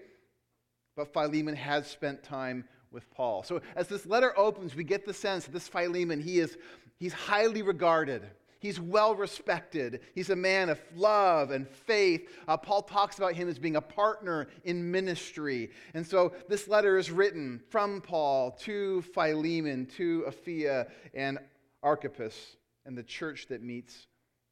but 1.00 1.14
Philemon 1.14 1.56
has 1.56 1.88
spent 1.88 2.22
time 2.22 2.66
with 2.92 3.10
Paul. 3.12 3.44
So 3.44 3.62
as 3.76 3.88
this 3.88 4.06
letter 4.06 4.38
opens, 4.38 4.76
we 4.76 4.84
get 4.84 5.06
the 5.06 5.14
sense 5.14 5.46
that 5.46 5.52
this 5.52 5.68
Philemon, 5.68 6.22
he 6.22 6.40
is 6.40 6.58
he's 7.00 7.14
highly 7.14 7.62
regarded. 7.62 8.24
He's 8.60 8.80
well 8.80 9.16
respected. 9.16 10.02
He's 10.14 10.30
a 10.30 10.36
man 10.36 10.70
of 10.70 10.82
love 10.94 11.52
and 11.52 11.68
faith. 11.68 12.30
Uh, 12.46 12.58
Paul 12.58 12.82
talks 12.82 13.18
about 13.18 13.34
him 13.34 13.48
as 13.48 13.58
being 13.58 13.78
a 13.78 13.82
partner 13.82 14.48
in 14.66 14.92
ministry. 14.92 15.72
And 15.94 16.06
so 16.06 16.34
this 16.50 16.68
letter 16.68 16.98
is 16.98 17.10
written 17.10 17.62
from 17.70 18.02
Paul 18.02 18.52
to 18.62 19.02
Philemon, 19.14 19.86
to 19.98 20.26
Apphia 20.28 20.90
and 21.14 21.40
Archippus, 21.82 22.58
and 22.86 22.98
the 22.98 23.04
church 23.04 23.48
that 23.48 23.64
meets 23.64 24.08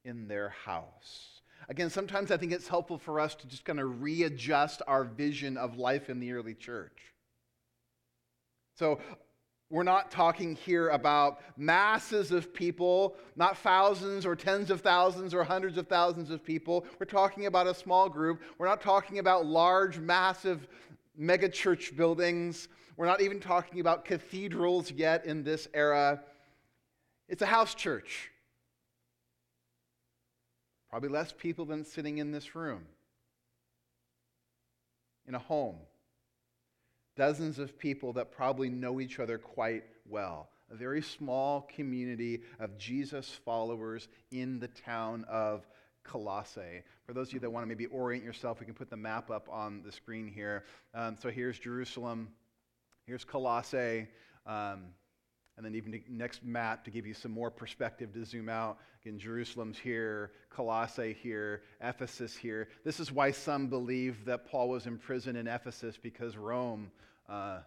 in 0.06 0.26
their 0.26 0.48
house. 0.48 1.42
Again, 1.68 1.90
sometimes 1.90 2.30
I 2.30 2.38
think 2.38 2.52
it's 2.52 2.68
helpful 2.68 2.96
for 2.96 3.20
us 3.20 3.34
to 3.34 3.46
just 3.46 3.66
kind 3.66 3.78
of 3.78 4.00
readjust 4.00 4.80
our 4.86 5.04
vision 5.04 5.58
of 5.58 5.76
life 5.76 6.08
in 6.08 6.18
the 6.18 6.32
early 6.32 6.54
church. 6.54 6.96
So, 8.78 9.00
we're 9.70 9.82
not 9.82 10.12
talking 10.12 10.54
here 10.54 10.90
about 10.90 11.40
masses 11.58 12.30
of 12.30 12.54
people, 12.54 13.16
not 13.34 13.58
thousands 13.58 14.24
or 14.24 14.36
tens 14.36 14.70
of 14.70 14.80
thousands 14.80 15.34
or 15.34 15.42
hundreds 15.42 15.76
of 15.76 15.88
thousands 15.88 16.30
of 16.30 16.44
people. 16.44 16.86
We're 17.00 17.06
talking 17.06 17.46
about 17.46 17.66
a 17.66 17.74
small 17.74 18.08
group. 18.08 18.40
We're 18.56 18.68
not 18.68 18.80
talking 18.80 19.18
about 19.18 19.44
large, 19.44 19.98
massive 19.98 20.68
mega 21.16 21.48
church 21.48 21.96
buildings. 21.96 22.68
We're 22.96 23.06
not 23.06 23.20
even 23.20 23.40
talking 23.40 23.80
about 23.80 24.04
cathedrals 24.04 24.92
yet 24.92 25.26
in 25.26 25.42
this 25.42 25.66
era. 25.74 26.22
It's 27.28 27.42
a 27.42 27.46
house 27.46 27.74
church. 27.74 28.30
Probably 30.88 31.08
less 31.08 31.34
people 31.36 31.64
than 31.64 31.84
sitting 31.84 32.18
in 32.18 32.30
this 32.30 32.54
room. 32.54 32.86
In 35.26 35.34
a 35.34 35.40
home. 35.40 35.76
Dozens 37.18 37.58
of 37.58 37.76
people 37.76 38.12
that 38.12 38.30
probably 38.30 38.70
know 38.70 39.00
each 39.00 39.18
other 39.18 39.38
quite 39.38 39.82
well. 40.08 40.50
A 40.70 40.76
very 40.76 41.02
small 41.02 41.62
community 41.62 42.42
of 42.60 42.78
Jesus 42.78 43.28
followers 43.44 44.06
in 44.30 44.60
the 44.60 44.68
town 44.68 45.24
of 45.28 45.66
Colossae. 46.04 46.84
For 47.06 47.12
those 47.12 47.28
of 47.28 47.34
you 47.34 47.40
that 47.40 47.50
want 47.50 47.64
to 47.64 47.66
maybe 47.66 47.86
orient 47.86 48.24
yourself, 48.24 48.60
we 48.60 48.66
can 48.66 48.74
put 48.76 48.88
the 48.88 48.96
map 48.96 49.32
up 49.32 49.48
on 49.50 49.82
the 49.84 49.90
screen 49.90 50.28
here. 50.28 50.62
Um, 50.94 51.16
so 51.20 51.28
here's 51.28 51.58
Jerusalem, 51.58 52.28
here's 53.04 53.24
Colossae. 53.24 54.06
Um, 54.46 54.84
and 55.58 55.66
then 55.66 55.74
even 55.74 56.00
next 56.08 56.44
map 56.44 56.84
to 56.84 56.90
give 56.92 57.04
you 57.04 57.12
some 57.12 57.32
more 57.32 57.50
perspective 57.50 58.12
to 58.14 58.24
zoom 58.24 58.48
out. 58.48 58.78
Again, 59.02 59.18
Jerusalem's 59.18 59.76
here, 59.76 60.30
Colossae 60.50 61.16
here, 61.20 61.62
Ephesus 61.80 62.36
here. 62.36 62.68
This 62.84 63.00
is 63.00 63.10
why 63.10 63.32
some 63.32 63.66
believe 63.66 64.24
that 64.24 64.46
Paul 64.46 64.68
was 64.68 64.86
in 64.86 64.98
prison 64.98 65.34
in 65.34 65.48
Ephesus 65.48 65.98
because 66.00 66.36
Rome 66.36 66.92
uh, 67.28 67.58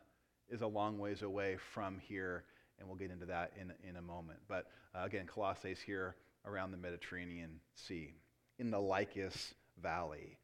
is 0.49 0.61
a 0.61 0.67
long 0.67 0.99
ways 0.99 1.21
away 1.21 1.57
from 1.73 1.99
here, 1.99 2.45
and 2.79 2.87
we'll 2.87 2.97
get 2.97 3.11
into 3.11 3.25
that 3.25 3.51
in, 3.59 3.73
in 3.87 3.97
a 3.97 4.01
moment. 4.01 4.39
But 4.47 4.67
uh, 4.95 5.03
again, 5.03 5.27
Colossae's 5.27 5.81
here 5.81 6.15
around 6.45 6.71
the 6.71 6.77
Mediterranean 6.77 7.59
Sea, 7.75 8.15
in 8.57 8.71
the 8.71 8.79
Lycus 8.79 9.53
Valley. 9.83 10.37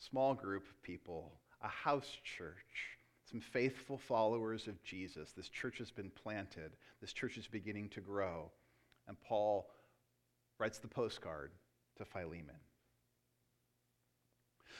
Small 0.00 0.34
group 0.34 0.64
of 0.68 0.82
people, 0.82 1.30
a 1.62 1.68
house 1.68 2.10
church 2.24 2.97
some 3.30 3.40
faithful 3.40 3.98
followers 3.98 4.68
of 4.68 4.82
Jesus. 4.82 5.32
This 5.32 5.48
church 5.48 5.78
has 5.78 5.90
been 5.90 6.10
planted, 6.10 6.72
this 7.00 7.12
church 7.12 7.36
is 7.36 7.46
beginning 7.46 7.88
to 7.90 8.00
grow. 8.00 8.50
And 9.06 9.20
Paul 9.20 9.68
writes 10.58 10.78
the 10.78 10.88
postcard 10.88 11.52
to 11.96 12.04
Philemon. 12.04 12.56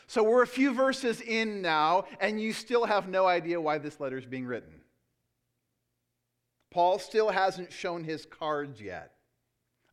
So 0.07 0.23
we're 0.23 0.43
a 0.43 0.47
few 0.47 0.73
verses 0.73 1.21
in 1.21 1.61
now, 1.61 2.05
and 2.21 2.41
you 2.41 2.53
still 2.53 2.87
have 2.87 3.09
no 3.09 3.27
idea 3.27 3.61
why 3.61 3.77
this 3.79 4.01
letter 4.01 4.17
is 4.17 4.25
being 4.25 4.47
written. 4.47 4.81
Paul 6.71 6.99
still 6.99 7.31
hasn't 7.31 7.73
shown 7.73 8.05
his 8.05 8.25
cards 8.25 8.81
yet. 8.81 9.13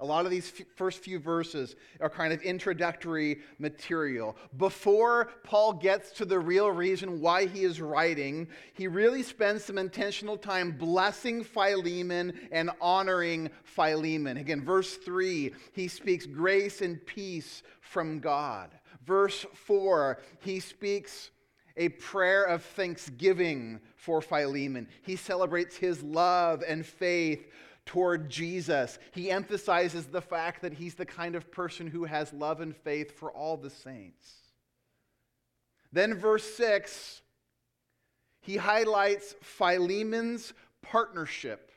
A 0.02 0.06
lot 0.06 0.25
of 0.25 0.32
these 0.32 0.52
f- 0.60 0.66
first 0.75 1.00
few 1.00 1.20
verses 1.20 1.78
are 2.02 2.10
kind 2.10 2.34
of 2.34 2.42
introductory 2.42 3.40
material. 3.60 4.36
Before 4.58 5.30
Paul 5.44 5.72
gets 5.74 6.12
to 6.14 6.25
the 6.25 6.38
real 6.38 6.70
reason 6.70 7.22
why 7.22 7.46
he 7.46 7.64
is 7.64 7.80
writing, 7.80 8.50
he 8.74 8.88
really 8.90 9.24
spends 9.24 9.64
some 9.64 9.78
intentional 9.78 10.36
time 10.36 10.74
blessing 10.74 11.46
Philemon 11.46 12.34
and 12.52 12.72
honoring 12.82 13.50
Philemon. 13.64 14.36
Again, 14.36 14.62
verse 14.62 14.98
3, 14.98 15.54
he 15.72 15.88
speaks 15.88 16.25
grace 16.25 16.82
and 16.82 17.04
peace 17.06 17.64
from 17.80 18.20
God. 18.20 18.72
Verse 19.06 19.46
4, 19.54 20.20
he 20.40 20.60
speaks 20.60 21.30
a 21.78 21.90
prayer 21.90 22.44
of 22.44 22.64
thanksgiving 22.64 23.80
for 23.96 24.22
Philemon. 24.22 24.88
He 25.04 25.16
celebrates 25.16 25.78
his 25.78 26.04
love 26.04 26.64
and 26.68 26.86
faith 26.86 27.48
toward 27.86 28.30
Jesus. 28.30 28.98
He 29.12 29.32
emphasizes 29.32 30.08
the 30.08 30.22
fact 30.22 30.62
that 30.62 30.74
he's 30.74 30.96
the 30.96 31.06
kind 31.06 31.36
of 31.36 31.51
person 31.51 31.88
who 31.88 32.06
has 32.06 32.34
love 32.34 32.62
and 32.62 32.75
faith 32.75 33.18
for 33.18 33.32
all 33.32 33.58
the 33.58 33.70
saints. 33.70 34.32
Then, 35.92 36.15
verse 36.15 36.44
6, 36.56 37.22
he 38.42 38.58
highlights 38.58 39.36
Philemon's 39.42 40.54
partnership. 40.82 41.72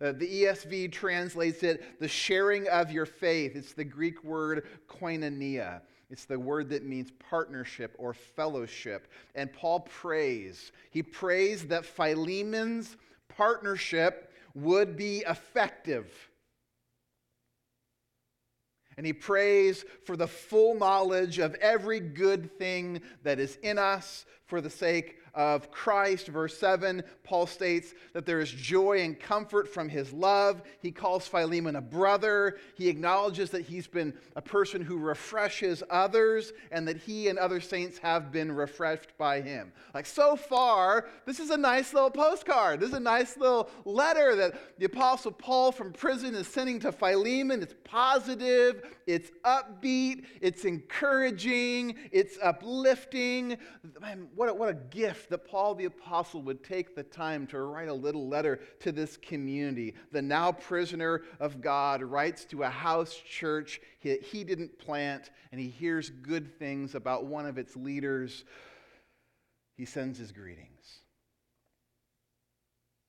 Uh, 0.00 0.12
the 0.12 0.44
ESV 0.44 0.92
translates 0.92 1.62
it 1.62 2.00
the 2.00 2.08
sharing 2.08 2.68
of 2.68 2.92
your 2.92 3.06
faith. 3.06 3.56
It's 3.56 3.72
the 3.72 3.84
Greek 3.84 4.22
word 4.22 4.66
koinonia. 4.88 5.80
It's 6.10 6.24
the 6.24 6.38
word 6.38 6.70
that 6.70 6.84
means 6.84 7.10
partnership 7.18 7.94
or 7.98 8.14
fellowship. 8.14 9.08
And 9.34 9.52
Paul 9.52 9.80
prays. 9.80 10.72
He 10.90 11.02
prays 11.02 11.66
that 11.66 11.84
Philemon's 11.84 12.96
partnership 13.38 14.32
would 14.52 14.96
be 14.96 15.24
effective. 15.26 16.12
And 18.96 19.06
he 19.06 19.12
prays 19.12 19.84
for 20.04 20.16
the 20.16 20.26
full 20.26 20.74
knowledge 20.74 21.38
of 21.38 21.54
every 21.54 22.00
good 22.00 22.58
thing 22.58 23.00
that 23.22 23.38
is 23.38 23.56
in 23.62 23.78
us 23.78 24.26
for 24.46 24.60
the 24.60 24.68
sake 24.68 25.18
of 25.38 25.70
Christ. 25.70 26.26
Verse 26.26 26.58
7, 26.58 27.00
Paul 27.22 27.46
states 27.46 27.94
that 28.12 28.26
there 28.26 28.40
is 28.40 28.50
joy 28.50 29.02
and 29.02 29.18
comfort 29.18 29.72
from 29.72 29.88
his 29.88 30.12
love. 30.12 30.62
He 30.82 30.90
calls 30.90 31.28
Philemon 31.28 31.76
a 31.76 31.80
brother. 31.80 32.58
He 32.74 32.88
acknowledges 32.88 33.50
that 33.50 33.62
he's 33.62 33.86
been 33.86 34.12
a 34.34 34.42
person 34.42 34.82
who 34.82 34.98
refreshes 34.98 35.84
others 35.90 36.52
and 36.72 36.88
that 36.88 36.96
he 36.96 37.28
and 37.28 37.38
other 37.38 37.60
saints 37.60 37.98
have 37.98 38.32
been 38.32 38.50
refreshed 38.50 39.16
by 39.16 39.40
him. 39.40 39.72
Like, 39.94 40.06
so 40.06 40.34
far, 40.34 41.06
this 41.24 41.38
is 41.38 41.50
a 41.50 41.56
nice 41.56 41.94
little 41.94 42.10
postcard. 42.10 42.80
This 42.80 42.88
is 42.88 42.96
a 42.96 43.00
nice 43.00 43.36
little 43.36 43.70
letter 43.84 44.34
that 44.34 44.78
the 44.78 44.86
Apostle 44.86 45.30
Paul 45.30 45.70
from 45.70 45.92
prison 45.92 46.34
is 46.34 46.48
sending 46.48 46.80
to 46.80 46.90
Philemon. 46.90 47.62
It's 47.62 47.74
positive, 47.84 48.82
it's 49.06 49.30
upbeat, 49.44 50.24
it's 50.40 50.64
encouraging, 50.64 51.94
it's 52.10 52.38
uplifting. 52.42 53.56
Man, 54.00 54.26
what 54.34 54.48
a, 54.48 54.54
what 54.54 54.68
a 54.68 54.74
gift 54.74 55.27
that 55.28 55.48
Paul 55.48 55.74
the 55.74 55.86
Apostle 55.86 56.42
would 56.42 56.64
take 56.64 56.94
the 56.94 57.02
time 57.02 57.46
to 57.48 57.60
write 57.60 57.88
a 57.88 57.94
little 57.94 58.28
letter 58.28 58.60
to 58.80 58.92
this 58.92 59.16
community. 59.16 59.94
The 60.12 60.22
now 60.22 60.52
prisoner 60.52 61.22
of 61.40 61.60
God 61.60 62.02
writes 62.02 62.44
to 62.46 62.62
a 62.62 62.68
house 62.68 63.14
church 63.14 63.80
he, 63.98 64.16
he 64.18 64.44
didn't 64.44 64.78
plant, 64.78 65.30
and 65.50 65.60
he 65.60 65.68
hears 65.68 66.10
good 66.10 66.58
things 66.58 66.94
about 66.94 67.26
one 67.26 67.46
of 67.46 67.58
its 67.58 67.76
leaders. 67.76 68.44
He 69.76 69.84
sends 69.84 70.18
his 70.18 70.32
greetings. 70.32 70.97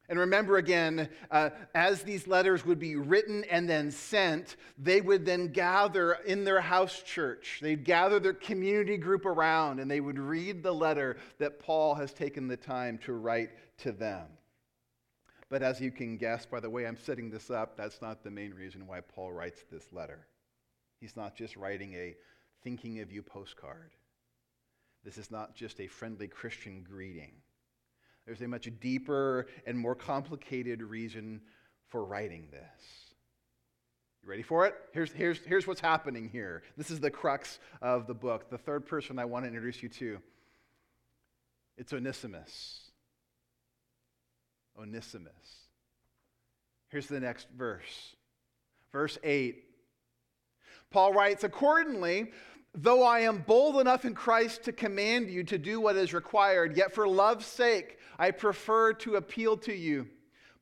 And 0.10 0.18
remember 0.18 0.58
again, 0.58 1.08
uh, 1.30 1.52
as 1.76 2.02
these 2.02 2.26
letters 2.26 2.66
would 2.66 2.80
be 2.80 2.96
written 2.96 3.44
and 3.44 3.70
then 3.70 3.92
sent, 3.92 4.56
they 4.80 5.02
would 5.02 5.24
then 5.24 5.50
gather 5.50 6.14
in 6.26 6.44
their 6.44 6.62
house 6.62 7.04
church. 7.04 7.60
They'd 7.62 7.86
gather 7.86 8.20
their 8.20 8.34
community 8.34 8.98
group 8.98 9.28
around 9.28 9.80
and 9.80 9.90
they 9.90 10.02
would 10.02 10.18
read 10.18 10.64
the 10.64 10.74
letter 10.74 11.18
that 11.38 11.60
Paul 11.60 11.94
has 11.94 12.12
taken 12.12 12.48
the 12.48 12.58
time 12.58 12.98
to 13.06 13.14
write 13.14 13.52
to 13.80 13.92
them. 13.92 14.26
But 15.48 15.62
as 15.62 15.80
you 15.80 15.92
can 15.92 16.18
guess 16.18 16.44
by 16.44 16.60
the 16.60 16.70
way 16.72 16.88
I'm 16.88 16.98
setting 16.98 17.30
this 17.30 17.52
up, 17.52 17.78
that's 17.78 18.02
not 18.02 18.24
the 18.24 18.32
main 18.32 18.56
reason 18.56 18.88
why 18.88 19.02
Paul 19.02 19.32
writes 19.32 19.64
this 19.72 19.94
letter. 19.94 20.26
He's 21.00 21.16
not 21.16 21.36
just 21.36 21.56
writing 21.56 21.94
a 21.94 22.16
thinking 22.64 23.00
of 23.00 23.12
you 23.12 23.22
postcard. 23.22 23.92
This 25.04 25.20
is 25.20 25.30
not 25.30 25.56
just 25.56 25.80
a 25.80 25.88
friendly 25.88 26.28
Christian 26.28 26.84
greeting. 26.84 27.34
There's 28.30 28.42
a 28.44 28.48
much 28.48 28.70
deeper 28.80 29.48
and 29.66 29.76
more 29.76 29.96
complicated 29.96 30.84
reason 30.84 31.42
for 31.88 32.06
writing 32.06 32.48
this. 32.52 33.16
You 34.22 34.30
ready 34.30 34.44
for 34.44 34.68
it? 34.68 34.76
Here's, 34.94 35.12
here's, 35.12 35.40
here's 35.40 35.66
what's 35.66 35.82
happening 35.82 36.30
here. 36.30 36.62
This 36.78 36.92
is 36.92 37.00
the 37.00 37.10
crux 37.10 37.58
of 37.82 38.06
the 38.06 38.14
book. 38.14 38.52
The 38.52 38.58
third 38.60 38.86
person 38.86 39.18
I 39.18 39.26
want 39.26 39.46
to 39.46 39.48
introduce 39.48 39.82
you 39.82 39.90
to 39.90 40.20
it's 41.76 41.92
Onesimus. 41.92 42.92
Onesimus. 44.80 45.64
Here's 46.90 47.08
the 47.08 47.20
next 47.20 47.48
verse. 47.58 48.16
Verse 48.92 49.18
8. 49.24 49.64
Paul 50.92 51.14
writes, 51.14 51.44
Accordingly, 51.44 52.30
Though 52.76 53.04
I 53.04 53.22
am 53.22 53.40
bold 53.40 53.82
enough 53.82 54.06
in 54.06 54.14
Christ 54.14 54.64
to 54.64 54.72
command 54.72 55.30
you 55.30 55.44
to 55.46 55.58
do 55.58 55.82
what 55.82 55.96
is 55.96 56.14
required, 56.14 56.78
yet 56.78 56.94
for 56.94 57.08
love's 57.08 57.46
sake 57.46 57.98
I 58.18 58.32
prefer 58.32 58.94
to 58.94 59.16
appeal 59.16 59.58
to 59.58 59.74
you. 59.74 60.08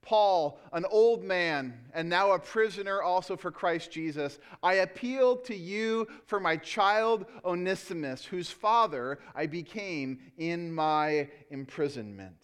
Paul, 0.02 0.62
an 0.72 0.86
old 0.90 1.26
man 1.26 1.74
and 1.94 2.08
now 2.08 2.32
a 2.32 2.40
prisoner 2.40 3.02
also 3.02 3.36
for 3.36 3.52
Christ 3.52 3.92
Jesus, 3.92 4.40
I 4.64 4.76
appeal 4.76 5.36
to 5.38 5.56
you 5.56 6.08
for 6.28 6.40
my 6.40 6.56
child 6.56 7.26
Onesimus, 7.44 8.24
whose 8.24 8.50
father 8.50 9.20
I 9.36 9.48
became 9.48 10.20
in 10.38 10.72
my 10.72 11.30
imprisonment. 11.50 12.40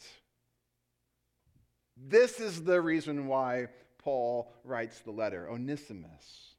This 1.95 2.41
is 2.41 2.63
the 2.63 2.81
reason 2.81 3.27
why 3.27 3.67
Paul 3.97 4.51
writes 4.65 4.99
the 4.99 5.11
letter 5.11 5.49
Onesimus. 5.49 6.52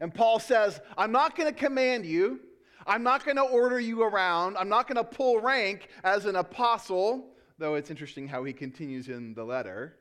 And 0.00 0.14
Paul 0.14 0.38
says, 0.38 0.80
I'm 0.96 1.12
not 1.12 1.36
going 1.36 1.52
to 1.52 1.58
command 1.58 2.04
you. 2.04 2.40
I'm 2.86 3.02
not 3.02 3.24
going 3.24 3.36
to 3.36 3.42
order 3.42 3.80
you 3.80 4.02
around. 4.02 4.56
I'm 4.56 4.68
not 4.68 4.86
going 4.86 4.96
to 4.96 5.04
pull 5.04 5.40
rank 5.40 5.88
as 6.04 6.24
an 6.24 6.36
apostle, 6.36 7.30
though 7.58 7.74
it's 7.74 7.90
interesting 7.90 8.28
how 8.28 8.44
he 8.44 8.52
continues 8.52 9.08
in 9.08 9.34
the 9.34 9.44
letter. 9.44 9.96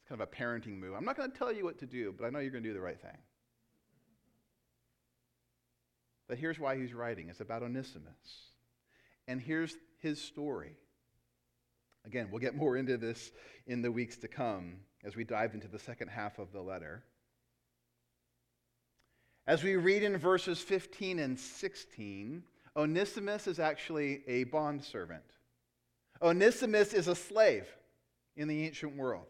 It's 0.00 0.08
kind 0.08 0.20
of 0.20 0.28
a 0.28 0.30
parenting 0.30 0.78
move. 0.78 0.94
I'm 0.94 1.04
not 1.04 1.16
going 1.16 1.30
to 1.30 1.36
tell 1.36 1.52
you 1.52 1.64
what 1.64 1.78
to 1.78 1.86
do, 1.86 2.14
but 2.16 2.26
I 2.26 2.30
know 2.30 2.40
you're 2.40 2.50
going 2.50 2.64
to 2.64 2.68
do 2.68 2.74
the 2.74 2.80
right 2.80 3.00
thing. 3.00 3.16
But 6.28 6.38
here's 6.38 6.58
why 6.58 6.76
he's 6.76 6.92
writing 6.92 7.28
it's 7.28 7.40
about 7.40 7.62
Onesimus. 7.62 8.50
And 9.26 9.40
here's 9.40 9.74
his 10.00 10.20
story. 10.20 10.76
Again, 12.04 12.28
we'll 12.30 12.40
get 12.40 12.54
more 12.54 12.76
into 12.76 12.98
this 12.98 13.32
in 13.66 13.80
the 13.80 13.90
weeks 13.90 14.16
to 14.18 14.28
come 14.28 14.76
as 15.04 15.16
we 15.16 15.24
dive 15.24 15.54
into 15.54 15.68
the 15.68 15.78
second 15.78 16.08
half 16.08 16.38
of 16.38 16.52
the 16.52 16.60
letter. 16.60 17.02
As 19.46 19.62
we 19.62 19.76
read 19.76 20.02
in 20.02 20.16
verses 20.16 20.60
15 20.60 21.18
and 21.18 21.38
16, 21.38 22.42
Onesimus 22.76 23.46
is 23.46 23.58
actually 23.58 24.22
a 24.26 24.44
bondservant. 24.44 25.22
Onesimus 26.22 26.94
is 26.94 27.08
a 27.08 27.14
slave 27.14 27.66
in 28.36 28.48
the 28.48 28.64
ancient 28.64 28.96
world, 28.96 29.26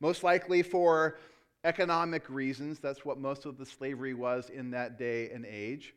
most 0.00 0.24
likely 0.24 0.62
for 0.62 1.18
economic 1.62 2.28
reasons. 2.28 2.80
That's 2.80 3.04
what 3.04 3.18
most 3.18 3.46
of 3.46 3.56
the 3.56 3.64
slavery 3.64 4.12
was 4.12 4.50
in 4.50 4.72
that 4.72 4.98
day 4.98 5.30
and 5.30 5.46
age. 5.46 5.94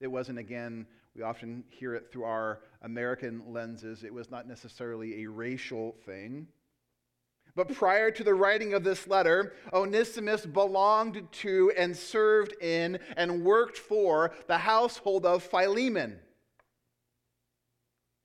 It 0.00 0.06
wasn't, 0.06 0.38
again, 0.38 0.86
we 1.14 1.20
often 1.20 1.64
hear 1.68 1.94
it 1.94 2.10
through 2.10 2.24
our 2.24 2.60
American 2.80 3.42
lenses, 3.46 4.04
it 4.04 4.12
was 4.12 4.30
not 4.30 4.48
necessarily 4.48 5.22
a 5.22 5.28
racial 5.28 5.96
thing. 6.06 6.48
But 7.56 7.72
prior 7.74 8.10
to 8.10 8.22
the 8.22 8.34
writing 8.34 8.74
of 8.74 8.84
this 8.84 9.08
letter, 9.08 9.54
Onesimus 9.72 10.44
belonged 10.44 11.26
to 11.32 11.72
and 11.76 11.96
served 11.96 12.54
in 12.62 12.98
and 13.16 13.42
worked 13.42 13.78
for 13.78 14.34
the 14.46 14.58
household 14.58 15.24
of 15.24 15.42
Philemon. 15.42 16.20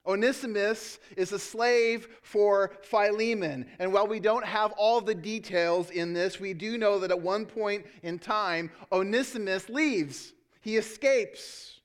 Onesimus 0.05 0.99
is 1.15 1.31
a 1.31 1.39
slave 1.39 2.09
for 2.23 2.73
Philemon. 2.81 3.67
And 3.79 3.93
while 3.93 4.07
we 4.07 4.19
don't 4.19 4.45
have 4.45 4.73
all 4.73 4.99
the 4.99 5.15
details 5.15 5.91
in 5.91 6.11
this, 6.11 6.39
we 6.39 6.53
do 6.53 6.77
know 6.77 6.99
that 6.99 7.11
at 7.11 7.21
one 7.21 7.45
point 7.45 7.85
in 8.03 8.19
time, 8.19 8.69
Onesimus 8.91 9.69
leaves. 9.69 10.33
He 10.59 10.75
escapes. 10.75 11.79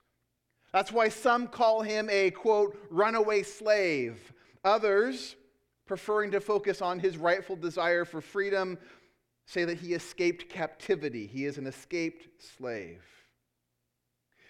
That's 0.72 0.90
why 0.90 1.10
some 1.10 1.46
call 1.46 1.82
him 1.82 2.08
a, 2.10 2.32
quote, 2.32 2.76
runaway 2.90 3.44
slave. 3.44 4.32
Others, 4.64 5.36
preferring 5.86 6.30
to 6.32 6.40
focus 6.40 6.82
on 6.82 6.98
his 6.98 7.16
rightful 7.16 7.56
desire 7.56 8.04
for 8.04 8.20
freedom, 8.20 8.78
say 9.46 9.64
that 9.64 9.78
he 9.78 9.94
escaped 9.94 10.48
captivity. 10.48 11.26
He 11.26 11.44
is 11.44 11.58
an 11.58 11.66
escaped 11.66 12.42
slave. 12.42 13.02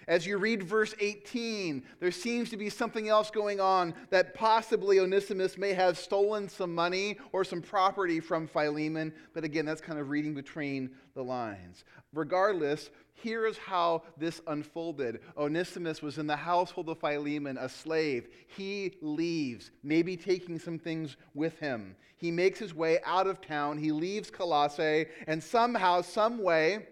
As 0.09 0.25
you 0.25 0.39
read 0.39 0.63
verse 0.63 0.95
18, 1.01 1.83
there 1.99 2.13
seems 2.13 2.49
to 2.51 2.57
be 2.57 2.71
something 2.71 3.09
else 3.09 3.29
going 3.29 3.59
on 3.61 3.93
that 4.11 4.35
possibly 4.35 5.01
Onesimus 5.01 5.59
may 5.59 5.73
have 5.73 5.99
stolen 5.99 6.49
some 6.49 6.73
money 6.73 7.19
or 7.33 7.43
some 7.43 7.61
property 7.61 8.21
from 8.21 8.47
Philemon. 8.47 9.13
But 9.35 9.43
again, 9.43 9.67
that's 9.67 9.81
kind 9.81 9.99
of 9.99 10.11
reading 10.11 10.33
between 10.33 10.91
the 11.15 11.25
lines. 11.25 11.85
Regardless, 12.13 12.91
here 13.15 13.47
is 13.47 13.59
how 13.59 14.05
this 14.17 14.41
unfolded. 14.47 15.21
Onesimus 15.37 16.03
was 16.03 16.19
in 16.19 16.29
the 16.29 16.37
household 16.37 16.89
of 16.89 17.01
Philemon, 17.01 17.59
a 17.59 17.69
slave. 17.69 18.29
He 18.47 18.95
leaves, 19.01 19.73
maybe 19.83 20.17
taking 20.17 20.59
some 20.59 20.79
things 20.79 21.17
with 21.35 21.59
him. 21.59 21.97
He 22.17 22.31
makes 22.31 22.59
his 22.61 22.75
way 22.75 23.01
out 23.05 23.27
of 23.27 23.41
town. 23.41 23.79
He 23.79 23.91
leaves 23.91 24.31
Colossae, 24.31 25.07
and 25.27 25.43
somehow, 25.43 26.03
some 26.03 26.43
way, 26.43 26.87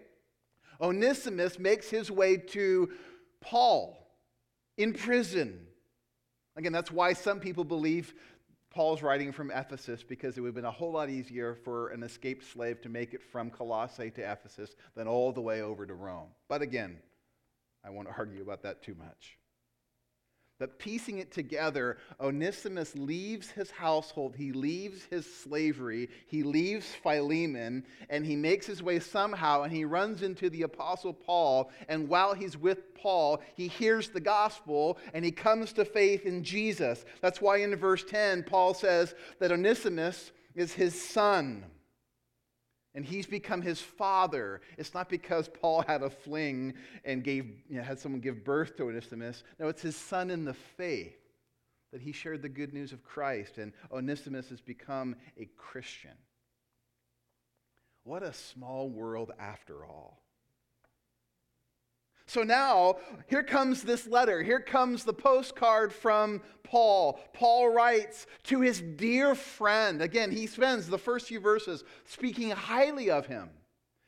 Onesimus 0.81 1.59
makes 1.59 1.89
his 1.89 2.11
way 2.11 2.37
to 2.37 2.91
Paul 3.41 3.97
in 4.77 4.93
prison. 4.93 5.65
Again, 6.55 6.71
that's 6.71 6.91
why 6.91 7.13
some 7.13 7.39
people 7.39 7.63
believe 7.63 8.13
Paul's 8.69 9.01
writing 9.01 9.31
from 9.31 9.51
Ephesus 9.51 10.03
because 10.03 10.37
it 10.37 10.41
would 10.41 10.49
have 10.49 10.55
been 10.55 10.65
a 10.65 10.71
whole 10.71 10.91
lot 10.91 11.09
easier 11.09 11.55
for 11.55 11.89
an 11.89 12.03
escaped 12.03 12.43
slave 12.51 12.81
to 12.81 12.89
make 12.89 13.13
it 13.13 13.23
from 13.23 13.49
Colossae 13.49 14.11
to 14.11 14.21
Ephesus 14.21 14.75
than 14.95 15.07
all 15.07 15.31
the 15.31 15.41
way 15.41 15.61
over 15.61 15.85
to 15.85 15.93
Rome. 15.93 16.27
But 16.49 16.61
again, 16.61 16.97
I 17.85 17.89
won't 17.89 18.09
argue 18.17 18.41
about 18.41 18.63
that 18.63 18.83
too 18.83 18.95
much. 18.95 19.37
But 20.57 20.79
piecing 20.79 21.17
it 21.17 21.33
together, 21.33 21.97
Onesimus 22.21 22.95
leaves 22.95 23.49
his 23.49 23.71
household, 23.71 24.35
he 24.37 24.53
leaves 24.53 25.03
his 25.03 25.25
slavery, 25.25 26.09
he 26.27 26.43
leaves 26.43 26.85
Philemon, 27.03 27.85
and 28.09 28.25
he 28.25 28.37
makes 28.37 28.65
his 28.65 28.81
way 28.81 28.99
somehow 28.99 29.63
and 29.63 29.73
he 29.73 29.83
runs 29.83 30.23
into 30.23 30.49
the 30.49 30.61
Apostle 30.61 31.13
Paul. 31.13 31.71
And 31.89 32.07
while 32.07 32.33
he's 32.33 32.57
with 32.57 32.95
Paul, 32.95 33.41
he 33.55 33.67
hears 33.67 34.07
the 34.07 34.21
gospel 34.21 34.97
and 35.13 35.25
he 35.25 35.31
comes 35.31 35.73
to 35.73 35.83
faith 35.83 36.25
in 36.25 36.41
Jesus. 36.41 37.03
That's 37.19 37.41
why 37.41 37.57
in 37.57 37.75
verse 37.75 38.05
10, 38.05 38.43
Paul 38.43 38.73
says 38.73 39.13
that 39.39 39.51
Onesimus 39.51 40.31
is 40.55 40.71
his 40.71 40.99
son 41.09 41.65
and 42.95 43.05
he's 43.05 43.27
become 43.27 43.61
his 43.61 43.79
father. 43.81 44.61
It's 44.77 44.93
not 44.93 45.09
because 45.09 45.49
Paul 45.49 45.83
had 45.83 46.01
a 46.01 46.09
fling 46.09 46.73
and 47.03 47.23
gave, 47.23 47.45
you 47.69 47.77
know, 47.77 47.83
had 47.83 47.99
someone 47.99 48.21
give 48.21 48.43
birth 48.43 48.77
to 48.77 48.85
Onesimus. 48.85 49.43
No, 49.59 49.67
it's 49.67 49.81
his 49.81 49.97
son 49.97 50.31
in 50.31 50.45
the 50.45 50.53
faith 50.53 51.17
that 51.91 52.01
he 52.01 52.13
shared 52.13 52.41
the 52.41 52.49
good 52.49 52.73
news 52.73 52.93
of 52.93 53.03
Christ, 53.03 53.57
and 53.57 53.73
Onesimus 53.91 54.49
has 54.49 54.61
become 54.61 55.15
a 55.37 55.47
Christian. 55.57 56.17
What 58.03 58.23
a 58.23 58.33
small 58.33 58.89
world 58.89 59.31
after 59.39 59.85
all. 59.85 60.24
So 62.27 62.43
now, 62.43 62.97
here 63.27 63.43
comes 63.43 63.83
this 63.83 64.07
letter. 64.07 64.41
Here 64.41 64.59
comes 64.59 65.03
the 65.03 65.13
postcard 65.13 65.93
from 65.93 66.41
Paul. 66.63 67.19
Paul 67.33 67.69
writes 67.69 68.25
to 68.45 68.61
his 68.61 68.81
dear 68.81 69.35
friend. 69.35 70.01
Again, 70.01 70.31
he 70.31 70.47
spends 70.47 70.87
the 70.87 70.97
first 70.97 71.27
few 71.27 71.39
verses 71.39 71.83
speaking 72.05 72.49
highly 72.51 73.09
of 73.09 73.27
him 73.27 73.49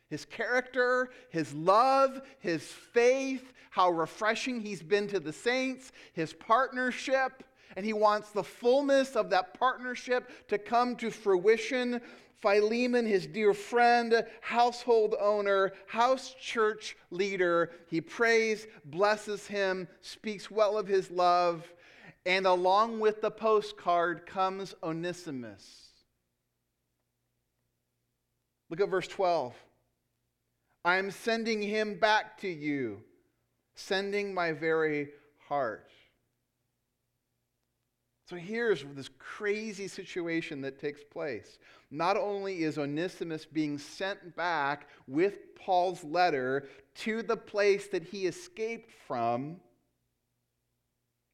his 0.10 0.23
character, 0.23 1.10
his 1.30 1.53
love, 1.53 2.21
his 2.39 2.63
faith, 2.63 3.51
how 3.71 3.89
refreshing 3.89 4.62
he's 4.62 4.82
been 4.82 5.06
to 5.10 5.19
the 5.19 5.34
saints, 5.34 5.91
his 6.13 6.34
partnership. 6.34 7.43
And 7.75 7.86
he 7.86 7.93
wants 7.93 8.32
the 8.32 8.43
fullness 8.43 9.15
of 9.15 9.30
that 9.32 9.53
partnership 9.53 10.47
to 10.47 10.58
come 10.58 10.95
to 10.95 11.12
fruition 11.12 12.01
Philemon, 12.41 13.06
his 13.06 13.26
dear 13.26 13.54
friend, 13.54 14.26
household 14.41 15.15
owner, 15.19 15.73
house 15.88 16.36
church 16.39 16.95
leader, 17.10 17.71
he 17.89 18.00
prays, 18.00 18.67
blesses 18.86 19.47
him, 19.47 19.88
speaks 20.02 20.52
well 20.52 20.78
of 20.78 20.88
his 20.88 21.10
love, 21.10 21.65
and 22.26 22.45
along 22.45 23.00
with 23.00 23.21
the 23.21 23.32
postcard 23.32 24.26
comes 24.26 24.76
Onesimus. 24.84 25.88
Look 28.69 28.82
at 28.82 28.89
verse 28.89 29.08
12. 29.08 29.56
I 30.86 30.97
am 30.97 31.10
sending 31.10 31.62
him 31.62 32.00
back 32.00 32.38
to 32.41 32.47
you, 32.47 33.02
sending 33.76 34.34
my 34.34 34.52
very 34.52 35.10
heart. 35.47 35.89
So 38.30 38.36
here's 38.36 38.84
this 38.94 39.10
crazy 39.20 39.88
situation 39.88 40.60
that 40.62 40.80
takes 40.80 41.02
place. 41.02 41.60
Not 41.92 42.18
only 42.18 42.63
is 42.63 42.78
Onesimus 42.78 43.46
being 43.46 43.78
sent 43.78 44.36
back 44.36 44.90
with 45.08 45.56
Paul's 45.56 46.04
letter 46.04 46.68
to 46.96 47.24
the 47.24 47.38
place 47.38 47.88
that 47.88 48.04
he 48.04 48.28
escaped 48.28 48.92
from, 49.08 49.62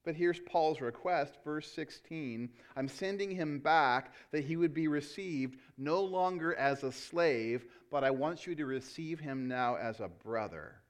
but 0.06 0.16
here's 0.16 0.40
Paul's 0.42 0.82
request, 0.82 1.40
verse 1.44 1.72
16 1.72 2.48
I'm 2.76 2.88
sending 2.88 3.32
him 3.32 3.58
back 3.58 4.14
that 4.32 4.44
he 4.44 4.56
would 4.56 4.74
be 4.76 4.88
received 4.88 5.58
no 5.80 6.04
longer 6.04 6.54
as 6.56 6.84
a 6.84 6.92
slave, 6.92 7.66
but 7.90 8.04
I 8.04 8.12
want 8.12 8.46
you 8.46 8.54
to 8.54 8.68
receive 8.68 9.20
him 9.20 9.48
now 9.48 9.78
as 9.78 10.00
a 10.00 10.10
brother. 10.10 10.83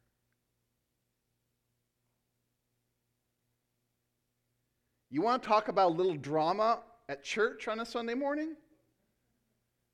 You 5.14 5.22
want 5.22 5.44
to 5.44 5.48
talk 5.48 5.68
about 5.68 5.92
a 5.92 5.94
little 5.94 6.16
drama 6.16 6.80
at 7.08 7.24
church 7.24 7.68
on 7.68 7.80
a 7.80 7.86
Sunday 7.86 8.16
morning? 8.16 8.56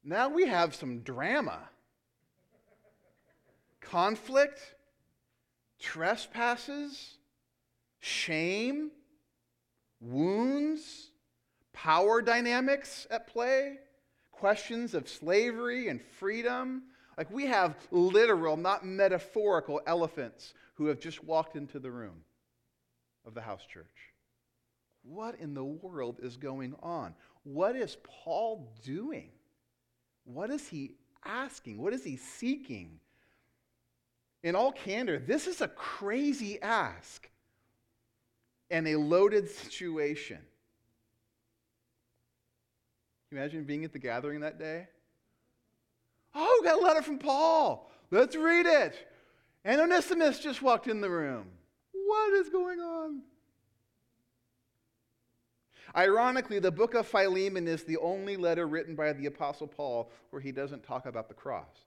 Now 0.01 0.29
we 0.29 0.47
have 0.47 0.73
some 0.73 1.01
drama. 1.01 1.59
Conflict, 3.81 4.61
trespasses, 5.77 7.17
shame, 7.99 8.91
wounds, 9.99 11.11
power 11.73 12.21
dynamics 12.21 13.05
at 13.11 13.27
play, 13.27 13.79
questions 14.31 14.93
of 14.93 15.09
slavery 15.09 15.89
and 15.89 16.01
freedom. 16.01 16.83
Like 17.17 17.29
we 17.29 17.45
have 17.47 17.75
literal, 17.91 18.55
not 18.55 18.85
metaphorical 18.85 19.81
elephants 19.85 20.53
who 20.75 20.85
have 20.85 21.01
just 21.01 21.25
walked 21.25 21.57
into 21.57 21.77
the 21.77 21.91
room 21.91 22.23
of 23.25 23.33
the 23.33 23.41
house 23.41 23.65
church. 23.69 24.08
What 25.09 25.39
in 25.39 25.55
the 25.55 25.63
world 25.63 26.19
is 26.21 26.37
going 26.37 26.75
on? 26.83 27.15
What 27.43 27.75
is 27.75 27.97
Paul 28.03 28.71
doing? 28.83 29.29
What 30.23 30.51
is 30.51 30.67
he 30.67 30.91
asking? 31.25 31.81
What 31.81 31.93
is 31.93 32.03
he 32.03 32.15
seeking? 32.15 32.99
In 34.43 34.55
all 34.55 34.71
candor, 34.71 35.17
this 35.17 35.47
is 35.47 35.61
a 35.61 35.67
crazy 35.67 36.61
ask 36.61 37.27
and 38.69 38.87
a 38.87 38.97
loaded 38.97 39.49
situation. 39.49 40.37
Can 43.29 43.37
you 43.37 43.37
imagine 43.39 43.63
being 43.63 43.85
at 43.85 43.93
the 43.93 43.99
gathering 43.99 44.41
that 44.41 44.59
day? 44.59 44.87
Oh, 46.35 46.61
got 46.63 46.79
a 46.79 46.85
letter 46.85 47.01
from 47.01 47.17
Paul. 47.17 47.89
Let's 48.11 48.35
read 48.35 48.67
it. 48.67 49.07
And 49.65 49.81
Onesimus 49.81 50.39
just 50.39 50.61
walked 50.61 50.87
in 50.87 51.01
the 51.01 51.09
room. 51.09 51.47
What 51.93 52.33
is 52.33 52.49
going 52.49 52.79
on? 52.79 53.23
Ironically, 55.95 56.59
the 56.59 56.71
book 56.71 56.93
of 56.93 57.07
Philemon 57.07 57.67
is 57.67 57.83
the 57.83 57.97
only 57.97 58.37
letter 58.37 58.67
written 58.67 58.95
by 58.95 59.13
the 59.13 59.25
Apostle 59.25 59.67
Paul 59.67 60.11
where 60.29 60.41
he 60.41 60.51
doesn't 60.51 60.83
talk 60.83 61.05
about 61.05 61.27
the 61.27 61.33
cross. 61.33 61.85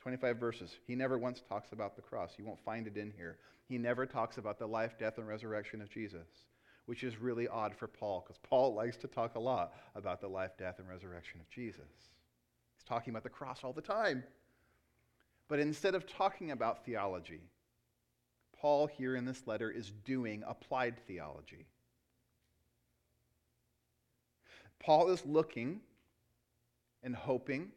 25 0.00 0.36
verses. 0.36 0.76
He 0.86 0.94
never 0.94 1.18
once 1.18 1.42
talks 1.48 1.72
about 1.72 1.96
the 1.96 2.02
cross. 2.02 2.34
You 2.38 2.44
won't 2.44 2.64
find 2.64 2.86
it 2.86 2.96
in 2.96 3.12
here. 3.16 3.38
He 3.68 3.78
never 3.78 4.06
talks 4.06 4.38
about 4.38 4.58
the 4.58 4.66
life, 4.66 4.96
death, 4.98 5.18
and 5.18 5.28
resurrection 5.28 5.82
of 5.82 5.90
Jesus, 5.90 6.28
which 6.86 7.02
is 7.02 7.20
really 7.20 7.48
odd 7.48 7.74
for 7.74 7.88
Paul 7.88 8.24
because 8.24 8.38
Paul 8.42 8.74
likes 8.74 8.96
to 8.98 9.08
talk 9.08 9.34
a 9.34 9.40
lot 9.40 9.74
about 9.94 10.20
the 10.20 10.28
life, 10.28 10.52
death, 10.56 10.78
and 10.78 10.88
resurrection 10.88 11.40
of 11.40 11.50
Jesus. 11.50 11.82
He's 12.76 12.84
talking 12.88 13.10
about 13.10 13.24
the 13.24 13.28
cross 13.28 13.64
all 13.64 13.72
the 13.72 13.82
time. 13.82 14.22
But 15.48 15.58
instead 15.58 15.94
of 15.94 16.06
talking 16.06 16.52
about 16.52 16.84
theology, 16.84 17.40
Paul 18.60 18.86
here 18.86 19.16
in 19.16 19.24
this 19.24 19.46
letter 19.46 19.70
is 19.70 19.90
doing 20.04 20.42
applied 20.46 20.96
theology. 21.06 21.66
Paul 24.80 25.10
is 25.10 25.24
looking 25.26 25.80
and 27.02 27.14
hoping, 27.14 27.70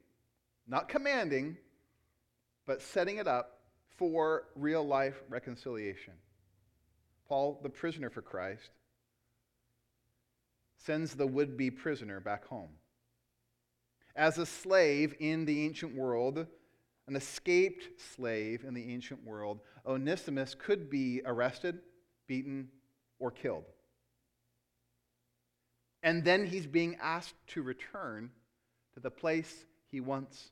not 0.67 0.89
commanding, 0.89 1.57
but 2.65 2.81
setting 2.81 3.17
it 3.17 3.27
up 3.27 3.59
for 3.97 4.45
real 4.55 4.85
life 4.85 5.21
reconciliation. 5.29 6.13
Paul, 7.27 7.59
the 7.63 7.69
prisoner 7.69 8.09
for 8.09 8.21
Christ, 8.21 8.71
sends 10.77 11.13
the 11.13 11.27
would 11.27 11.57
be 11.57 11.71
prisoner 11.71 12.19
back 12.19 12.45
home. 12.45 12.71
As 14.15 14.37
a 14.37 14.45
slave 14.45 15.15
in 15.19 15.45
the 15.45 15.65
ancient 15.65 15.95
world, 15.95 16.45
an 17.07 17.15
escaped 17.15 18.01
slave 18.01 18.63
in 18.63 18.73
the 18.73 18.91
ancient 18.93 19.23
world, 19.25 19.61
Onesimus 19.85 20.55
could 20.55 20.89
be 20.89 21.21
arrested, 21.25 21.79
beaten, 22.27 22.69
or 23.19 23.31
killed. 23.31 23.65
And 26.03 26.23
then 26.23 26.45
he's 26.45 26.65
being 26.65 26.97
asked 27.01 27.35
to 27.47 27.61
return 27.61 28.31
to 28.93 28.99
the 28.99 29.11
place 29.11 29.65
he 29.91 29.99
once 29.99 30.49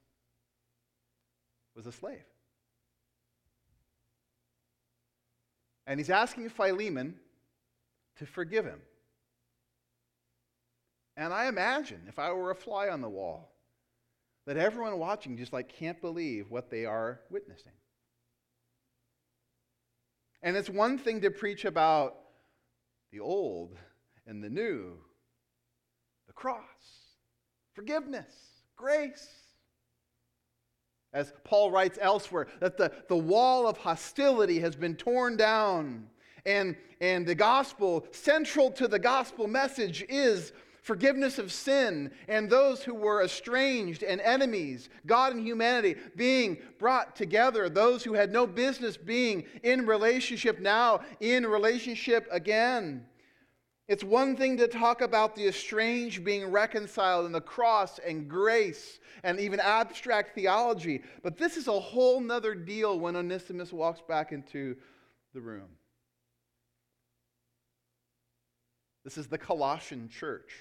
was 1.75 1.87
a 1.87 1.91
slave. 1.91 2.25
And 5.87 5.99
he's 5.99 6.09
asking 6.09 6.49
Philemon 6.49 7.15
to 8.17 8.25
forgive 8.25 8.65
him. 8.65 8.81
And 11.17 11.33
I 11.33 11.47
imagine 11.47 12.01
if 12.07 12.19
I 12.19 12.31
were 12.31 12.51
a 12.51 12.55
fly 12.55 12.89
on 12.89 13.01
the 13.01 13.09
wall, 13.09 13.51
that 14.45 14.57
everyone 14.57 14.97
watching 14.99 15.37
just 15.37 15.51
like 15.51 15.69
can't 15.69 15.99
believe 15.99 16.49
what 16.49 16.69
they 16.69 16.85
are 16.85 17.19
witnessing. 17.29 17.71
And 20.41 20.55
it's 20.55 20.69
one 20.69 20.97
thing 20.97 21.21
to 21.21 21.31
preach 21.31 21.65
about 21.65 22.15
the 23.11 23.19
old 23.19 23.75
and 24.25 24.43
the 24.43 24.49
new, 24.49 24.97
cross, 26.39 26.63
forgiveness, 27.73 28.33
grace. 28.77 29.27
As 31.11 31.33
Paul 31.43 31.69
writes 31.69 31.99
elsewhere, 32.01 32.47
that 32.61 32.77
the, 32.77 32.93
the 33.09 33.17
wall 33.17 33.67
of 33.67 33.77
hostility 33.77 34.59
has 34.61 34.75
been 34.75 34.95
torn 34.95 35.35
down. 35.35 36.07
And, 36.45 36.77
and 37.01 37.27
the 37.27 37.35
gospel, 37.35 38.05
central 38.11 38.71
to 38.71 38.87
the 38.87 38.99
gospel 38.99 39.47
message, 39.47 40.05
is 40.07 40.53
forgiveness 40.81 41.39
of 41.39 41.51
sin 41.51 42.09
and 42.29 42.49
those 42.49 42.83
who 42.83 42.93
were 42.93 43.21
estranged 43.21 44.01
and 44.01 44.21
enemies, 44.21 44.87
God 45.05 45.33
and 45.33 45.45
humanity 45.45 45.95
being 46.15 46.57
brought 46.77 47.17
together, 47.17 47.67
those 47.67 48.01
who 48.03 48.13
had 48.13 48.31
no 48.31 48.47
business 48.47 48.95
being 48.95 49.43
in 49.63 49.85
relationship 49.85 50.59
now 50.59 51.01
in 51.19 51.45
relationship 51.45 52.29
again. 52.31 53.05
It's 53.89 54.03
one 54.03 54.35
thing 54.35 54.55
to 54.57 54.67
talk 54.67 55.01
about 55.01 55.35
the 55.35 55.47
estranged 55.47 56.23
being 56.23 56.51
reconciled 56.51 57.25
and 57.25 57.33
the 57.33 57.41
cross 57.41 57.97
and 57.97 58.29
grace 58.29 58.99
and 59.23 59.39
even 59.39 59.59
abstract 59.59 60.35
theology, 60.35 61.01
but 61.23 61.39
this 61.39 61.57
is 61.57 61.67
a 61.67 61.79
whole 61.79 62.21
nother 62.21 62.53
deal 62.53 62.99
when 62.99 63.15
Onesimus 63.15 63.73
walks 63.73 63.99
back 63.99 64.31
into 64.31 64.77
the 65.33 65.41
room. 65.41 65.69
This 69.03 69.17
is 69.17 69.25
the 69.25 69.39
Colossian 69.39 70.07
church. 70.07 70.53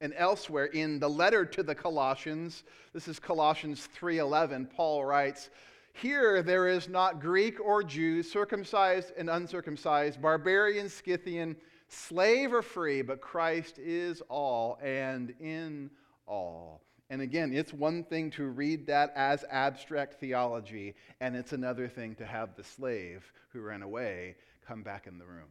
And 0.00 0.14
elsewhere 0.16 0.66
in 0.66 1.00
the 1.00 1.10
letter 1.10 1.44
to 1.46 1.64
the 1.64 1.74
Colossians, 1.74 2.62
this 2.92 3.08
is 3.08 3.18
Colossians 3.18 3.88
3:11, 3.98 4.70
Paul 4.70 5.04
writes, 5.04 5.50
here 5.94 6.42
there 6.42 6.68
is 6.68 6.88
not 6.88 7.20
Greek 7.20 7.60
or 7.60 7.82
Jew, 7.82 8.22
circumcised 8.22 9.12
and 9.16 9.30
uncircumcised, 9.30 10.20
barbarian, 10.20 10.88
Scythian, 10.88 11.56
slave 11.88 12.52
or 12.52 12.62
free, 12.62 13.00
but 13.00 13.20
Christ 13.20 13.78
is 13.78 14.20
all 14.28 14.78
and 14.82 15.32
in 15.40 15.90
all. 16.26 16.82
And 17.10 17.22
again, 17.22 17.52
it's 17.52 17.72
one 17.72 18.02
thing 18.02 18.30
to 18.32 18.44
read 18.44 18.88
that 18.88 19.12
as 19.14 19.44
abstract 19.48 20.14
theology, 20.14 20.96
and 21.20 21.36
it's 21.36 21.52
another 21.52 21.86
thing 21.86 22.16
to 22.16 22.26
have 22.26 22.56
the 22.56 22.64
slave 22.64 23.32
who 23.50 23.60
ran 23.60 23.82
away 23.82 24.34
come 24.66 24.82
back 24.82 25.06
in 25.06 25.18
the 25.18 25.26
room. 25.26 25.50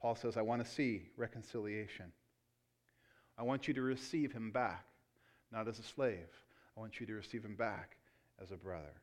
Paul 0.00 0.16
says, 0.16 0.36
I 0.36 0.42
want 0.42 0.64
to 0.64 0.68
see 0.68 1.10
reconciliation. 1.16 2.10
I 3.38 3.44
want 3.44 3.68
you 3.68 3.74
to 3.74 3.82
receive 3.82 4.32
him 4.32 4.50
back, 4.50 4.84
not 5.52 5.68
as 5.68 5.78
a 5.78 5.84
slave, 5.84 6.26
I 6.76 6.80
want 6.80 7.00
you 7.00 7.06
to 7.06 7.12
receive 7.14 7.44
him 7.44 7.54
back 7.54 7.96
as 8.40 8.50
a 8.50 8.56
brother. 8.56 9.02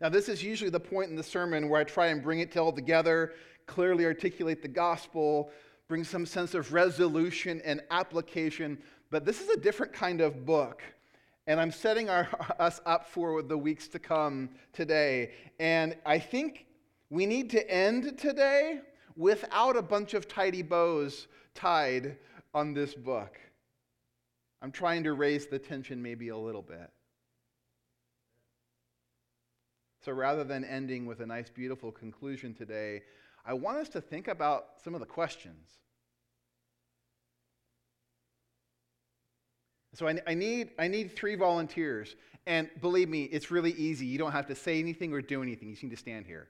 Now, 0.00 0.08
this 0.08 0.28
is 0.28 0.42
usually 0.42 0.70
the 0.70 0.80
point 0.80 1.10
in 1.10 1.16
the 1.16 1.22
sermon 1.22 1.68
where 1.68 1.80
I 1.80 1.84
try 1.84 2.08
and 2.08 2.22
bring 2.22 2.40
it 2.40 2.56
all 2.56 2.72
together, 2.72 3.32
clearly 3.66 4.04
articulate 4.04 4.60
the 4.60 4.68
gospel, 4.68 5.50
bring 5.88 6.04
some 6.04 6.26
sense 6.26 6.54
of 6.54 6.72
resolution 6.72 7.62
and 7.64 7.80
application. 7.90 8.78
But 9.10 9.24
this 9.24 9.40
is 9.40 9.48
a 9.50 9.56
different 9.56 9.92
kind 9.92 10.20
of 10.20 10.44
book. 10.44 10.82
And 11.46 11.60
I'm 11.60 11.70
setting 11.70 12.10
our, 12.10 12.28
us 12.58 12.80
up 12.86 13.08
for 13.08 13.42
the 13.42 13.56
weeks 13.56 13.88
to 13.88 13.98
come 13.98 14.50
today. 14.72 15.32
And 15.58 15.96
I 16.04 16.18
think 16.18 16.66
we 17.10 17.26
need 17.26 17.50
to 17.50 17.70
end 17.70 18.18
today 18.18 18.80
without 19.16 19.76
a 19.76 19.82
bunch 19.82 20.14
of 20.14 20.28
tidy 20.28 20.62
bows 20.62 21.28
tied 21.54 22.16
on 22.52 22.74
this 22.74 22.94
book. 22.94 23.38
I'm 24.62 24.72
trying 24.72 25.04
to 25.04 25.12
raise 25.12 25.46
the 25.46 25.58
tension 25.58 26.02
maybe 26.02 26.28
a 26.28 26.36
little 26.36 26.62
bit. 26.62 26.90
So 30.04 30.12
rather 30.12 30.44
than 30.44 30.64
ending 30.64 31.06
with 31.06 31.20
a 31.20 31.26
nice, 31.26 31.48
beautiful 31.48 31.90
conclusion 31.90 32.54
today, 32.54 33.02
I 33.46 33.54
want 33.54 33.78
us 33.78 33.88
to 33.90 34.00
think 34.00 34.28
about 34.28 34.66
some 34.82 34.94
of 34.94 35.00
the 35.00 35.06
questions. 35.06 35.70
So 39.94 40.08
I, 40.08 40.18
I, 40.26 40.34
need, 40.34 40.70
I 40.78 40.88
need 40.88 41.14
three 41.16 41.36
volunteers. 41.36 42.16
And 42.46 42.68
believe 42.80 43.08
me, 43.08 43.24
it's 43.24 43.50
really 43.50 43.72
easy. 43.72 44.06
You 44.06 44.18
don't 44.18 44.32
have 44.32 44.46
to 44.46 44.54
say 44.54 44.78
anything 44.78 45.12
or 45.12 45.22
do 45.22 45.42
anything. 45.42 45.68
You 45.68 45.74
just 45.74 45.84
need 45.84 45.90
to 45.90 45.96
stand 45.96 46.26
here. 46.26 46.48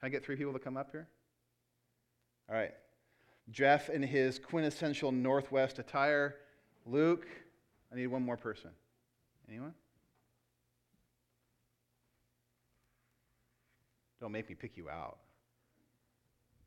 Can 0.00 0.06
I 0.06 0.10
get 0.10 0.24
three 0.24 0.36
people 0.36 0.52
to 0.52 0.58
come 0.58 0.76
up 0.76 0.90
here? 0.90 1.08
All 2.48 2.56
right. 2.56 2.72
Jeff 3.50 3.88
in 3.90 4.02
his 4.02 4.38
quintessential 4.38 5.12
Northwest 5.12 5.78
attire. 5.78 6.36
Luke, 6.84 7.26
I 7.92 7.96
need 7.96 8.06
one 8.08 8.22
more 8.22 8.36
person. 8.36 8.70
Anyone? 9.48 9.74
Don't 14.20 14.32
make 14.32 14.48
me 14.48 14.54
pick 14.54 14.76
you 14.76 14.88
out. 14.88 15.18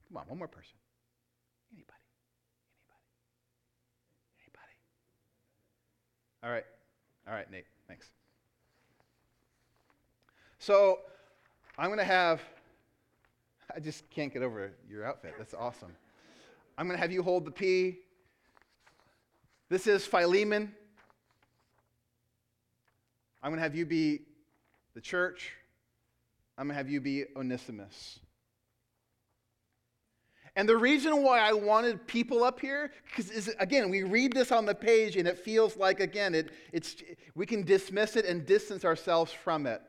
Come 0.08 0.18
on, 0.18 0.24
one 0.28 0.38
more 0.38 0.48
person. 0.48 0.76
Anybody? 1.74 1.98
Anybody? 2.88 3.06
Anybody? 4.44 4.76
All 6.44 6.52
right. 6.52 6.66
All 7.28 7.34
right, 7.34 7.52
Nate. 7.52 7.66
Thanks. 7.88 8.10
So 10.60 11.00
I'm 11.78 11.88
going 11.88 12.00
to 12.00 12.04
have 12.04 12.42
I 13.76 13.80
just 13.80 14.10
can't 14.10 14.34
get 14.34 14.42
over 14.42 14.72
your 14.90 15.06
outfit. 15.06 15.36
That's 15.38 15.54
awesome. 15.54 15.96
I'm 16.78 16.88
going 16.88 16.98
to 16.98 17.02
have 17.02 17.12
you 17.12 17.24
hold 17.24 17.46
the 17.46 17.52
P. 17.52 18.00
This 19.70 19.86
is 19.86 20.06
Philemon. 20.06 20.74
I'm 23.44 23.52
going 23.52 23.58
to 23.58 23.64
have 23.64 23.76
you 23.76 23.86
be 23.86 24.22
the 24.96 25.02
church. 25.02 25.52
I'm 26.58 26.68
going 26.68 26.74
to 26.74 26.78
have 26.78 26.90
you 26.90 27.00
be 27.00 27.26
Onesimus. 27.36 28.20
And 30.56 30.68
the 30.68 30.76
reason 30.76 31.24
why 31.24 31.40
I 31.40 31.54
wanted 31.54 32.06
people 32.08 32.44
up 32.44 32.60
here, 32.60 32.92
because 33.06 33.50
again, 33.60 33.90
we 33.90 34.04
read 34.04 34.34
this 34.34 34.52
on 34.52 34.66
the 34.66 34.76
page 34.76 35.16
and 35.16 35.28
it 35.28 35.38
feels 35.38 35.78
like, 35.78 36.00
again, 36.00 36.36
it, 36.36 36.50
it's, 36.74 36.98
we 37.36 37.46
can 37.46 37.64
dismiss 37.64 38.16
it 38.16 38.26
and 38.26 38.46
distance 38.46 38.84
ourselves 38.84 39.32
from 39.32 39.68
it. 39.68 39.82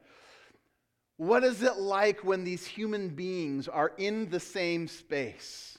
What 1.20 1.44
is 1.44 1.60
it 1.60 1.76
like 1.76 2.24
when 2.24 2.44
these 2.44 2.66
human 2.66 3.10
beings 3.10 3.68
are 3.68 3.92
in 3.98 4.30
the 4.30 4.40
same 4.40 4.88
space? 4.88 5.76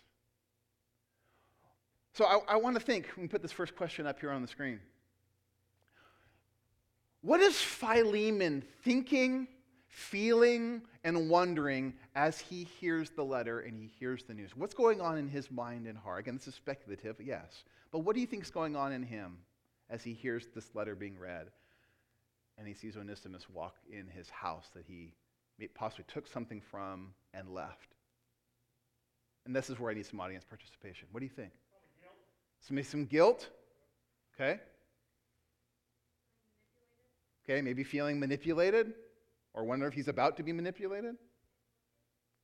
So 2.14 2.26
I, 2.26 2.42
I 2.48 2.56
want 2.58 2.76
to 2.76 2.80
think, 2.80 3.10
we 3.18 3.28
put 3.28 3.42
this 3.42 3.52
first 3.52 3.76
question 3.76 4.06
up 4.06 4.20
here 4.20 4.30
on 4.30 4.44
the 4.44 4.48
screen. 4.48 4.80
What 7.22 7.40
is 7.40 7.60
Philemon 7.60 8.64
thinking, 8.84 9.48
feeling, 9.88 10.84
and 11.04 11.28
wondering 11.28 11.96
as 12.14 12.40
he 12.40 12.66
hears 12.80 13.10
the 13.10 13.26
letter 13.26 13.62
and 13.62 13.76
he 13.76 13.90
hears 14.00 14.24
the 14.26 14.36
news? 14.36 14.56
What's 14.56 14.76
going 14.76 15.02
on 15.02 15.18
in 15.18 15.28
his 15.28 15.50
mind 15.50 15.88
and 15.88 15.98
heart? 15.98 16.20
Again, 16.20 16.36
this 16.36 16.50
is 16.50 16.54
speculative, 16.54 17.16
yes. 17.20 17.64
But 17.92 18.02
what 18.02 18.14
do 18.14 18.22
you 18.22 18.28
think 18.28 18.44
is 18.44 18.52
going 18.52 18.76
on 18.76 18.92
in 18.92 19.02
him 19.02 19.40
as 19.90 20.04
he 20.04 20.14
hears 20.14 20.46
this 20.54 20.70
letter 20.76 20.94
being 20.94 21.18
read 21.18 21.48
and 22.60 22.68
he 22.68 22.76
sees 22.76 22.96
Onesimus 22.96 23.50
walk 23.50 23.78
in 23.92 24.06
his 24.06 24.30
house 24.30 24.70
that 24.76 24.86
he 24.88 25.16
possibly 25.68 26.06
took 26.08 26.28
something 26.28 26.62
from 26.62 27.14
and 27.34 27.50
left? 27.50 27.96
And 29.46 29.56
this 29.56 29.70
is 29.70 29.80
where 29.80 29.92
I 29.92 29.94
need 29.94 30.06
some 30.06 30.20
audience 30.20 30.44
participation. 30.44 31.08
What 31.12 31.20
do 31.20 31.26
you 31.26 31.32
think? 31.32 31.54
Some, 32.62 32.82
some 32.84 33.06
guilt? 33.06 33.50
Okay. 34.36 34.60
Okay, 37.44 37.62
maybe 37.62 37.84
feeling 37.84 38.20
manipulated 38.20 38.94
or 39.54 39.64
wonder 39.64 39.88
if 39.88 39.94
he's 39.94 40.08
about 40.08 40.38
to 40.38 40.44
be 40.44 40.54
manipulated. 40.54 41.16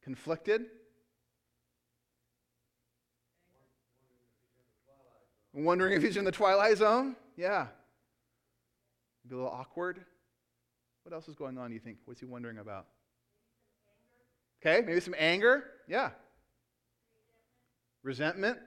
Conflicted. 0.03 0.65
Wondering 5.53 5.93
if 5.93 6.03
he's 6.03 6.17
in 6.17 6.25
the 6.25 6.31
twilight 6.31 6.77
zone? 6.77 7.15
Yeah. 7.35 7.67
Be 9.27 9.33
a 9.33 9.37
little 9.37 9.51
awkward. 9.51 9.99
What 11.03 11.13
else 11.13 11.27
is 11.27 11.35
going 11.35 11.57
on, 11.57 11.69
do 11.69 11.73
you 11.73 11.79
think? 11.79 11.97
What's 12.05 12.19
he 12.19 12.25
wondering 12.25 12.57
about? 12.57 12.85
Okay, 14.61 14.85
maybe 14.85 14.99
some 14.99 15.15
anger. 15.17 15.65
Yeah. 15.87 16.09
Resentment. 18.03 18.57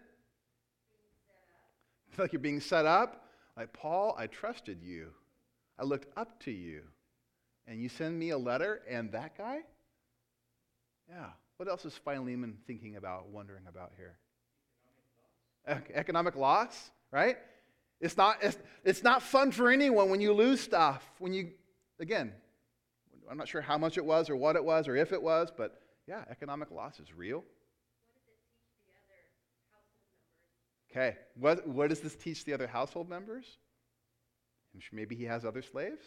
Feel 2.10 2.24
like 2.24 2.32
you're 2.32 2.40
being 2.40 2.60
set 2.60 2.86
up. 2.86 3.26
Like, 3.56 3.72
Paul, 3.72 4.14
I 4.18 4.26
trusted 4.26 4.82
you. 4.82 5.08
I 5.78 5.84
looked 5.84 6.16
up 6.16 6.40
to 6.44 6.50
you. 6.50 6.82
And 7.66 7.80
you 7.80 7.88
send 7.88 8.18
me 8.18 8.30
a 8.30 8.38
letter 8.38 8.82
and 8.88 9.12
that 9.12 9.36
guy? 9.36 9.60
Yeah. 11.08 11.26
What 11.56 11.68
else 11.68 11.84
is 11.84 11.94
Philemon 11.94 12.56
thinking 12.66 12.96
about, 12.96 13.28
wondering 13.28 13.64
about 13.68 13.92
here? 13.96 14.16
Economic 15.66 15.86
loss, 15.86 15.96
Economic 15.96 16.36
loss 16.36 16.90
right? 17.12 17.36
It's 18.00 18.16
not, 18.16 18.38
it's, 18.42 18.56
it's 18.84 19.02
not 19.02 19.22
fun 19.22 19.52
for 19.52 19.70
anyone 19.70 20.10
when 20.10 20.20
you 20.20 20.32
lose 20.32 20.60
stuff. 20.60 21.04
When 21.18 21.32
you, 21.32 21.50
again, 21.98 22.32
I'm 23.30 23.36
not 23.36 23.48
sure 23.48 23.60
how 23.60 23.76
much 23.76 23.98
it 23.98 24.04
was 24.04 24.30
or 24.30 24.36
what 24.36 24.56
it 24.56 24.64
was 24.64 24.88
or 24.88 24.96
if 24.96 25.12
it 25.12 25.22
was, 25.22 25.52
but 25.54 25.79
yeah, 26.10 26.24
economic 26.28 26.72
loss 26.72 26.98
is 26.98 27.14
real. 27.14 27.44
Okay, 30.90 31.16
what, 31.36 31.64
what 31.68 31.88
does 31.88 32.00
this 32.00 32.16
teach 32.16 32.44
the 32.44 32.52
other 32.52 32.66
household 32.66 33.08
members? 33.08 33.46
I'm 34.74 34.80
sure 34.80 34.96
maybe 34.96 35.14
he 35.14 35.22
has 35.22 35.44
other 35.44 35.62
slaves. 35.62 36.04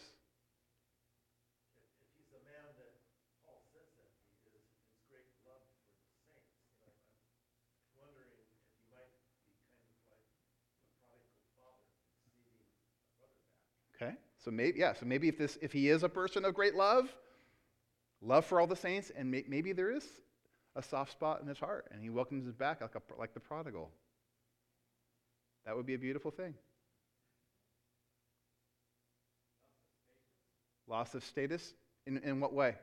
Okay, 13.96 14.12
so 14.44 14.50
maybe 14.50 14.80
yeah, 14.80 14.92
so 14.92 15.06
maybe 15.06 15.28
if 15.28 15.38
this 15.38 15.56
if 15.62 15.72
he 15.72 15.88
is 15.88 16.02
a 16.02 16.08
person 16.10 16.44
of 16.44 16.52
great 16.52 16.74
love, 16.74 17.08
love 18.24 18.44
for 18.46 18.60
all 18.60 18.66
the 18.66 18.76
saints, 18.76 19.12
and 19.14 19.30
may, 19.30 19.44
maybe 19.46 19.72
there 19.72 19.90
is 19.90 20.04
a 20.74 20.82
soft 20.82 21.12
spot 21.12 21.40
in 21.40 21.46
his 21.46 21.58
heart, 21.58 21.86
and 21.92 22.02
he 22.02 22.10
welcomes 22.10 22.46
us 22.48 22.54
back 22.54 22.80
like 22.80 22.94
a, 22.94 23.02
like 23.18 23.34
the 23.34 23.40
prodigal. 23.40 23.90
That 25.66 25.76
would 25.76 25.86
be 25.86 25.94
a 25.94 25.98
beautiful 25.98 26.30
thing. 26.30 26.54
Loss 30.86 31.14
of 31.14 31.24
status? 31.24 31.74
In, 32.06 32.18
in 32.18 32.40
what 32.40 32.52
way? 32.52 32.74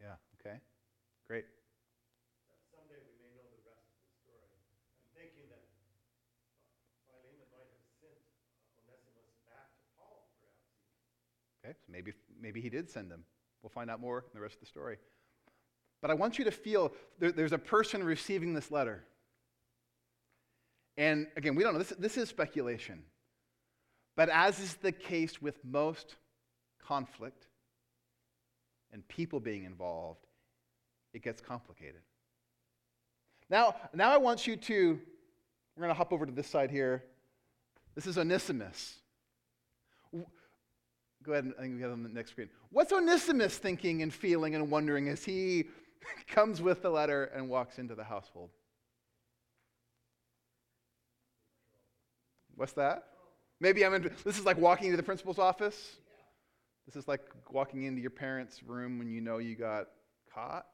Yeah, 0.00 0.16
okay. 0.40 0.56
Great. 1.28 1.44
Someday 2.72 2.98
we 3.04 3.12
may 3.20 3.30
know 3.36 3.46
the 3.52 3.62
rest 3.68 3.86
of 3.92 4.00
the 4.02 4.16
story. 4.24 4.50
I'm 4.50 5.12
thinking 5.14 5.46
that 5.52 5.62
Philemon 7.06 7.46
might 7.52 7.70
have 7.70 7.86
sent 8.00 8.18
Onesimus 8.82 9.36
back 9.46 9.68
to 9.76 9.84
Paul, 10.00 10.26
perhaps. 10.40 10.72
Okay, 11.72 11.78
so 11.86 11.92
maybe, 11.92 12.12
maybe 12.40 12.60
he 12.60 12.68
did 12.68 12.90
send 12.90 13.10
him. 13.10 13.24
We'll 13.62 13.70
find 13.70 13.90
out 13.90 14.00
more 14.00 14.18
in 14.18 14.34
the 14.34 14.40
rest 14.40 14.54
of 14.56 14.60
the 14.60 14.66
story. 14.66 14.98
But 16.00 16.10
I 16.10 16.14
want 16.14 16.38
you 16.38 16.44
to 16.44 16.50
feel 16.50 16.92
there, 17.18 17.32
there's 17.32 17.52
a 17.52 17.58
person 17.58 18.02
receiving 18.04 18.54
this 18.54 18.70
letter. 18.70 19.04
And 20.96 21.28
again, 21.36 21.54
we 21.54 21.62
don't 21.62 21.72
know. 21.72 21.78
This, 21.78 21.94
this 21.98 22.16
is 22.16 22.28
speculation. 22.28 23.02
But 24.16 24.28
as 24.28 24.58
is 24.58 24.74
the 24.74 24.92
case 24.92 25.40
with 25.40 25.64
most 25.64 26.16
conflict 26.84 27.46
and 28.92 29.06
people 29.08 29.40
being 29.40 29.64
involved, 29.64 30.26
it 31.14 31.22
gets 31.22 31.40
complicated. 31.40 32.02
Now, 33.48 33.76
now 33.94 34.12
I 34.12 34.18
want 34.18 34.46
you 34.46 34.56
to, 34.56 35.00
we're 35.76 35.82
going 35.82 35.94
to 35.94 35.94
hop 35.94 36.12
over 36.12 36.26
to 36.26 36.32
this 36.32 36.48
side 36.48 36.70
here. 36.70 37.04
This 37.94 38.06
is 38.06 38.18
Onesimus. 38.18 38.98
Go 41.22 41.32
ahead 41.32 41.44
and 41.44 41.54
I 41.58 41.62
think 41.62 41.76
we 41.76 41.82
have 41.82 41.92
on 41.92 42.02
the 42.02 42.08
next 42.08 42.30
screen. 42.30 42.48
What's 42.70 42.92
Onesimus 42.92 43.56
thinking 43.56 44.02
and 44.02 44.12
feeling 44.12 44.54
and 44.54 44.70
wondering 44.70 45.08
as 45.08 45.24
he 45.24 45.66
comes 46.28 46.60
with 46.60 46.82
the 46.82 46.90
letter 46.90 47.24
and 47.34 47.48
walks 47.48 47.78
into 47.78 47.94
the 47.94 48.04
household? 48.04 48.50
What's 52.56 52.72
that? 52.72 53.04
Maybe 53.60 53.84
I'm 53.84 53.94
in, 53.94 54.10
this 54.24 54.38
is 54.38 54.44
like 54.44 54.58
walking 54.58 54.86
into 54.86 54.96
the 54.96 55.02
principal's 55.02 55.38
office. 55.38 55.96
This 56.86 56.96
is 56.96 57.06
like 57.06 57.20
walking 57.50 57.84
into 57.84 58.00
your 58.00 58.10
parents' 58.10 58.62
room 58.62 58.98
when 58.98 59.08
you 59.08 59.20
know 59.20 59.38
you 59.38 59.54
got 59.54 59.86
caught. 60.34 60.66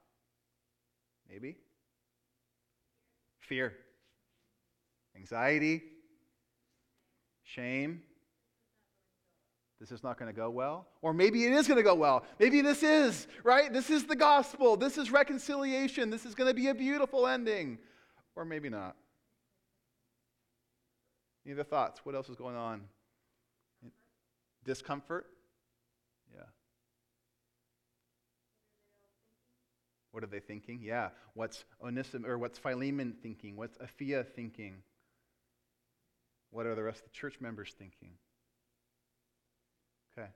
Maybe. 1.29 1.57
Fear. 3.41 3.75
Anxiety. 5.15 5.83
Shame 7.45 8.03
this 9.81 9.93
is 9.93 10.03
not 10.03 10.19
going 10.19 10.33
to 10.33 10.37
go 10.37 10.51
well. 10.51 10.89
Or 11.03 11.13
maybe 11.13 11.45
it 11.45 11.53
is 11.53 11.69
going 11.69 11.77
to 11.77 11.85
go 11.85 11.95
well. 11.95 12.25
Maybe 12.41 12.61
this 12.61 12.83
is, 12.83 13.29
right? 13.45 13.73
This 13.73 13.91
is 13.91 14.05
the 14.05 14.17
gospel. 14.17 14.77
This 14.77 14.99
is 14.99 15.11
reconciliation. 15.11 16.11
This 16.11 16.27
is 16.27 16.35
going 16.35 16.49
to 16.49 16.55
be 16.55 16.69
a 16.69 16.75
beautiful 16.75 17.27
ending. 17.27 17.79
Or 18.35 18.45
maybe 18.45 18.69
not. 18.69 18.97
Any 21.47 21.55
other 21.55 21.65
thoughts? 21.65 22.01
What 22.05 22.15
else 22.15 22.29
is 22.29 22.37
going 22.37 22.57
on? 22.57 22.83
Discomfort? 24.65 25.27
Yeah. 26.35 26.43
What 30.11 30.25
are 30.25 30.27
they 30.27 30.41
thinking? 30.41 30.81
Yeah. 30.83 31.11
What's 31.35 31.65
Onisim 31.85 32.27
or 32.27 32.37
what's 32.37 32.59
Philemon 32.59 33.15
thinking? 33.23 33.57
What's 33.57 33.79
Apphia 33.79 34.27
thinking? 34.27 34.83
What 36.51 36.67
are 36.67 36.75
the 36.75 36.83
rest 36.83 36.99
of 36.99 37.05
the 37.05 37.11
church 37.11 37.41
members 37.41 37.75
thinking? 37.79 38.11
Okay. 40.19 40.29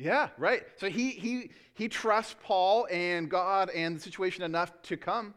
Yeah, 0.00 0.30
right. 0.38 0.62
So 0.78 0.88
he, 0.88 1.10
he, 1.10 1.50
he 1.74 1.86
trusts 1.86 2.34
Paul 2.42 2.88
and 2.90 3.30
God 3.30 3.68
and 3.68 3.96
the 3.96 4.00
situation 4.00 4.42
enough 4.42 4.72
to 4.84 4.96
come. 4.96 5.34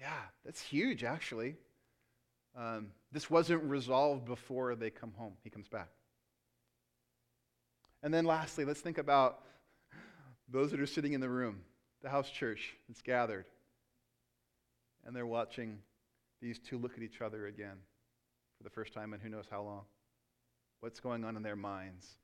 Yeah, 0.00 0.22
that's 0.42 0.62
huge, 0.62 1.04
actually. 1.04 1.56
Um, 2.56 2.88
this 3.12 3.28
wasn't 3.28 3.62
resolved 3.64 4.24
before 4.24 4.74
they 4.74 4.88
come 4.88 5.12
home. 5.18 5.34
He 5.44 5.50
comes 5.50 5.68
back. 5.68 5.90
And 8.02 8.12
then 8.12 8.24
lastly, 8.24 8.64
let's 8.64 8.80
think 8.80 8.96
about 8.96 9.42
those 10.48 10.70
that 10.70 10.80
are 10.80 10.86
sitting 10.86 11.12
in 11.12 11.20
the 11.20 11.28
room, 11.28 11.60
the 12.02 12.08
house 12.08 12.30
church 12.30 12.74
that's 12.88 13.02
gathered. 13.02 13.44
And 15.04 15.14
they're 15.14 15.26
watching 15.26 15.80
these 16.40 16.58
two 16.58 16.78
look 16.78 16.96
at 16.96 17.02
each 17.02 17.20
other 17.20 17.48
again 17.48 17.76
for 18.56 18.64
the 18.64 18.70
first 18.70 18.94
time 18.94 19.12
and 19.12 19.22
who 19.22 19.28
knows 19.28 19.44
how 19.50 19.60
long. 19.62 19.82
What's 20.80 21.00
going 21.00 21.26
on 21.26 21.36
in 21.36 21.42
their 21.42 21.56
minds? 21.56 22.16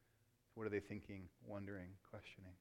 What 0.57 0.67
are 0.67 0.71
they 0.71 0.81
thinking, 0.81 1.29
wondering, 1.47 1.89
questioning? 2.11 2.55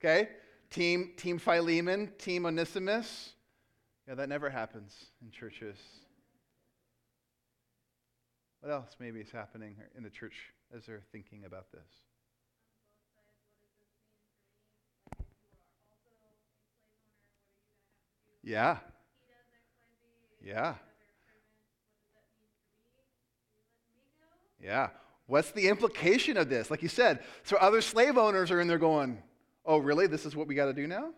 Okay? 0.00 0.30
Team, 0.70 1.10
team 1.18 1.38
Philemon, 1.38 2.10
Team 2.16 2.46
Onesimus. 2.46 3.34
Yeah, 4.08 4.14
that 4.14 4.30
never 4.30 4.48
happens 4.48 4.94
in 5.20 5.30
churches. 5.30 5.76
What 8.60 8.72
else 8.72 8.96
maybe 8.98 9.20
is 9.20 9.30
happening 9.30 9.76
in 9.94 10.02
the 10.02 10.08
church 10.08 10.54
as 10.74 10.86
they're 10.86 11.02
thinking 11.12 11.44
about 11.44 11.70
this? 11.70 11.80
Yeah. 18.42 18.78
Yeah. 20.42 20.76
Yeah. 24.62 24.88
What's 25.26 25.52
the 25.52 25.68
implication 25.68 26.36
of 26.36 26.48
this? 26.48 26.70
Like 26.70 26.82
you 26.82 26.88
said, 26.88 27.20
so 27.44 27.56
other 27.56 27.80
slave 27.80 28.18
owners 28.18 28.50
are 28.50 28.60
in 28.60 28.66
there 28.66 28.78
going, 28.78 29.22
oh, 29.64 29.78
really? 29.78 30.06
This 30.06 30.26
is 30.26 30.34
what 30.34 30.46
we 30.48 30.54
got 30.54 30.66
to 30.66 30.72
do 30.72 30.86
now? 30.86 31.10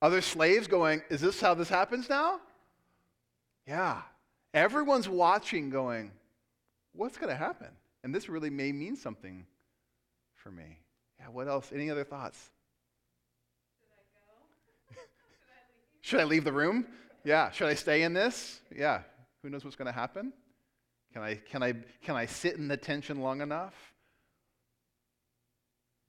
Other 0.00 0.20
slaves 0.20 0.66
going, 0.66 1.02
is 1.08 1.20
this 1.20 1.40
how 1.40 1.54
this 1.54 1.68
happens 1.68 2.08
now? 2.08 2.40
Yeah. 3.66 4.02
Everyone's 4.52 5.08
watching 5.08 5.70
going, 5.70 6.10
what's 6.92 7.16
going 7.16 7.30
to 7.30 7.36
happen? 7.36 7.68
And 8.02 8.12
this 8.12 8.28
really 8.28 8.50
may 8.50 8.72
mean 8.72 8.96
something 8.96 9.46
for 10.34 10.50
me. 10.50 10.80
Yeah, 11.20 11.26
what 11.28 11.46
else? 11.46 11.70
Any 11.72 11.88
other 11.88 12.02
thoughts? 12.02 12.50
Should 14.90 14.98
I 14.98 14.98
go? 14.98 15.00
should, 16.02 16.18
I 16.18 16.20
should 16.20 16.20
I 16.20 16.24
leave 16.24 16.44
the 16.44 16.52
room? 16.52 16.86
Yeah. 17.22 17.52
Should 17.52 17.68
I 17.68 17.74
stay 17.74 18.02
in 18.02 18.12
this? 18.12 18.60
Yeah. 18.74 19.02
Who 19.42 19.50
knows 19.50 19.64
what's 19.64 19.76
going 19.76 19.86
to 19.86 19.92
happen? 19.92 20.32
Can 21.12 21.22
I, 21.22 21.34
can, 21.34 21.62
I, 21.62 21.74
can 22.02 22.16
I 22.16 22.26
sit 22.26 22.56
in 22.56 22.68
the 22.68 22.76
tension 22.76 23.20
long 23.20 23.42
enough? 23.42 23.74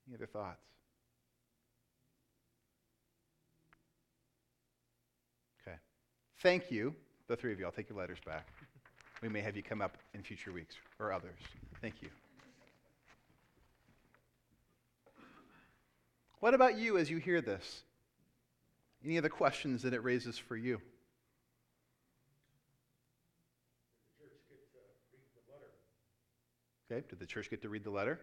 Any 0.08 0.16
other 0.16 0.26
thoughts? 0.26 0.62
Okay. 5.62 5.76
Thank 6.42 6.70
you, 6.70 6.94
the 7.28 7.36
three 7.36 7.52
of 7.52 7.58
you. 7.58 7.66
I'll 7.66 7.72
take 7.72 7.90
your 7.90 7.98
letters 7.98 8.18
back. 8.24 8.46
We 9.22 9.28
may 9.28 9.40
have 9.40 9.56
you 9.56 9.62
come 9.62 9.80
up 9.80 9.96
in 10.14 10.22
future 10.22 10.52
weeks 10.52 10.76
or 10.98 11.12
others. 11.12 11.38
Thank 11.80 12.02
you. 12.02 12.08
What 16.40 16.52
about 16.52 16.76
you 16.76 16.98
as 16.98 17.10
you 17.10 17.16
hear 17.18 17.40
this? 17.40 17.84
Any 19.04 19.18
other 19.18 19.28
questions 19.30 19.82
that 19.82 19.94
it 19.94 20.02
raises 20.02 20.38
for 20.38 20.56
you? 20.56 20.80
Okay, 26.94 27.04
did 27.08 27.18
the 27.18 27.26
church 27.26 27.50
get 27.50 27.60
to 27.62 27.68
read 27.68 27.82
the 27.82 27.90
letter? 27.90 28.20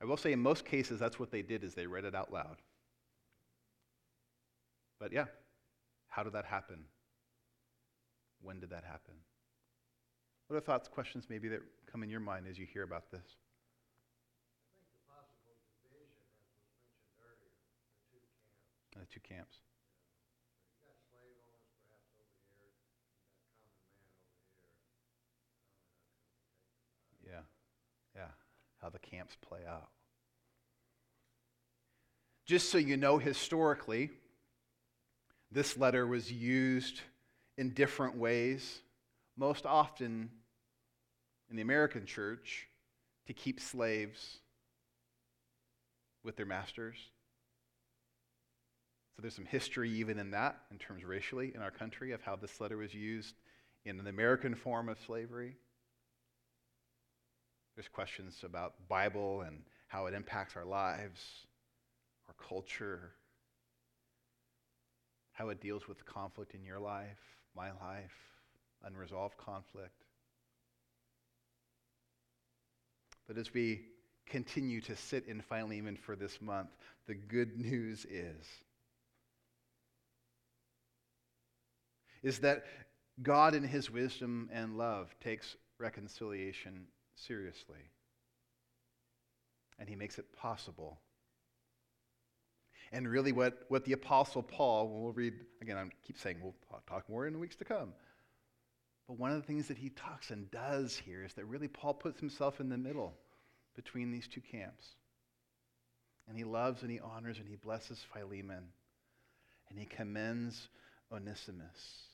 I 0.00 0.04
will 0.04 0.16
say 0.16 0.32
in 0.32 0.40
most 0.40 0.64
cases 0.64 1.00
that's 1.00 1.18
what 1.18 1.30
they 1.30 1.42
did 1.42 1.64
is 1.64 1.74
they 1.74 1.86
read 1.86 2.04
it 2.04 2.14
out 2.14 2.32
loud. 2.32 2.62
But 5.00 5.12
yeah, 5.12 5.24
how 6.08 6.22
did 6.22 6.32
that 6.34 6.44
happen? 6.44 6.84
When 8.42 8.60
did 8.60 8.70
that 8.70 8.84
happen? 8.84 9.14
What 10.46 10.56
are 10.56 10.60
thoughts, 10.60 10.86
questions 10.88 11.26
maybe 11.28 11.48
that 11.48 11.60
come 11.90 12.02
in 12.02 12.10
your 12.10 12.20
mind 12.20 12.46
as 12.48 12.58
you 12.58 12.66
hear 12.66 12.82
about 12.82 13.10
this? 13.10 13.36
The 14.92 15.00
possible 15.10 15.56
division, 15.82 16.20
as 16.30 16.38
was 16.38 16.62
mentioned 16.62 17.18
earlier, 17.18 17.58
the 17.90 18.06
two 18.12 18.22
camps. 18.46 19.00
The 19.00 19.06
two 19.10 19.24
camps. 19.26 19.56
You 20.78 20.86
got 20.86 21.00
slave 21.10 21.34
owners 21.42 21.66
perhaps 21.82 22.14
over 22.20 22.38
here, 22.52 22.70
you 22.70 23.26
got 23.26 23.42
common 23.58 23.88
man 23.88 24.12
over 24.62 24.68
here. 24.68 24.84
Yeah. 27.24 27.42
Yeah. 28.14 28.30
How 28.84 28.90
the 28.90 28.98
camps 28.98 29.34
play 29.40 29.60
out. 29.66 29.88
Just 32.44 32.68
so 32.68 32.76
you 32.76 32.98
know, 32.98 33.16
historically, 33.16 34.10
this 35.50 35.78
letter 35.78 36.06
was 36.06 36.30
used 36.30 37.00
in 37.56 37.70
different 37.70 38.18
ways, 38.18 38.80
most 39.38 39.64
often 39.64 40.28
in 41.48 41.56
the 41.56 41.62
American 41.62 42.04
church 42.04 42.68
to 43.26 43.32
keep 43.32 43.58
slaves 43.58 44.40
with 46.22 46.36
their 46.36 46.44
masters. 46.44 46.96
So 49.16 49.22
there's 49.22 49.34
some 49.34 49.46
history 49.46 49.90
even 49.92 50.18
in 50.18 50.32
that, 50.32 50.58
in 50.70 50.76
terms 50.76 51.04
racially, 51.04 51.52
in 51.54 51.62
our 51.62 51.70
country, 51.70 52.12
of 52.12 52.20
how 52.20 52.36
this 52.36 52.60
letter 52.60 52.76
was 52.76 52.92
used 52.92 53.34
in 53.86 53.98
an 53.98 54.08
American 54.08 54.54
form 54.54 54.90
of 54.90 54.98
slavery. 55.06 55.56
There's 57.74 57.88
questions 57.88 58.42
about 58.44 58.88
Bible 58.88 59.42
and 59.42 59.62
how 59.88 60.06
it 60.06 60.14
impacts 60.14 60.56
our 60.56 60.64
lives, 60.64 61.46
our 62.28 62.34
culture, 62.48 63.12
how 65.32 65.48
it 65.48 65.60
deals 65.60 65.88
with 65.88 66.04
conflict 66.06 66.54
in 66.54 66.64
your 66.64 66.78
life, 66.78 67.18
my 67.56 67.68
life, 67.68 68.14
unresolved 68.84 69.36
conflict. 69.36 70.04
But 73.26 73.38
as 73.38 73.52
we 73.52 73.82
continue 74.26 74.80
to 74.82 74.96
sit 74.96 75.26
in 75.26 75.40
Philemon 75.40 75.96
for 75.96 76.14
this 76.14 76.40
month, 76.40 76.70
the 77.06 77.14
good 77.14 77.58
news 77.58 78.04
is 78.04 78.46
is 82.22 82.38
that 82.38 82.64
God 83.22 83.54
in 83.54 83.62
his 83.62 83.90
wisdom 83.90 84.48
and 84.50 84.78
love 84.78 85.14
takes 85.20 85.56
reconciliation 85.78 86.86
seriously. 87.14 87.90
And 89.78 89.88
he 89.88 89.96
makes 89.96 90.18
it 90.18 90.26
possible. 90.36 90.98
And 92.92 93.08
really, 93.08 93.32
what, 93.32 93.62
what 93.68 93.84
the 93.84 93.92
Apostle 93.92 94.42
Paul, 94.42 94.88
we'll 94.88 95.12
read, 95.12 95.34
again, 95.60 95.76
I 95.76 95.84
keep 96.06 96.18
saying 96.18 96.36
we'll 96.40 96.54
talk 96.88 97.08
more 97.08 97.26
in 97.26 97.32
the 97.32 97.38
weeks 97.38 97.56
to 97.56 97.64
come. 97.64 97.92
But 99.08 99.18
one 99.18 99.32
of 99.32 99.36
the 99.36 99.46
things 99.46 99.68
that 99.68 99.76
he 99.76 99.90
talks 99.90 100.30
and 100.30 100.50
does 100.50 100.96
here 100.96 101.24
is 101.24 101.34
that 101.34 101.44
really 101.44 101.68
Paul 101.68 101.94
puts 101.94 102.20
himself 102.20 102.60
in 102.60 102.68
the 102.68 102.78
middle 102.78 103.14
between 103.74 104.10
these 104.10 104.28
two 104.28 104.40
camps. 104.40 104.86
And 106.28 106.38
he 106.38 106.44
loves 106.44 106.82
and 106.82 106.90
he 106.90 107.00
honors 107.00 107.38
and 107.38 107.48
he 107.48 107.56
blesses 107.56 108.04
Philemon. 108.12 108.64
And 109.68 109.78
he 109.78 109.84
commends 109.84 110.68
Onesimus. 111.12 112.04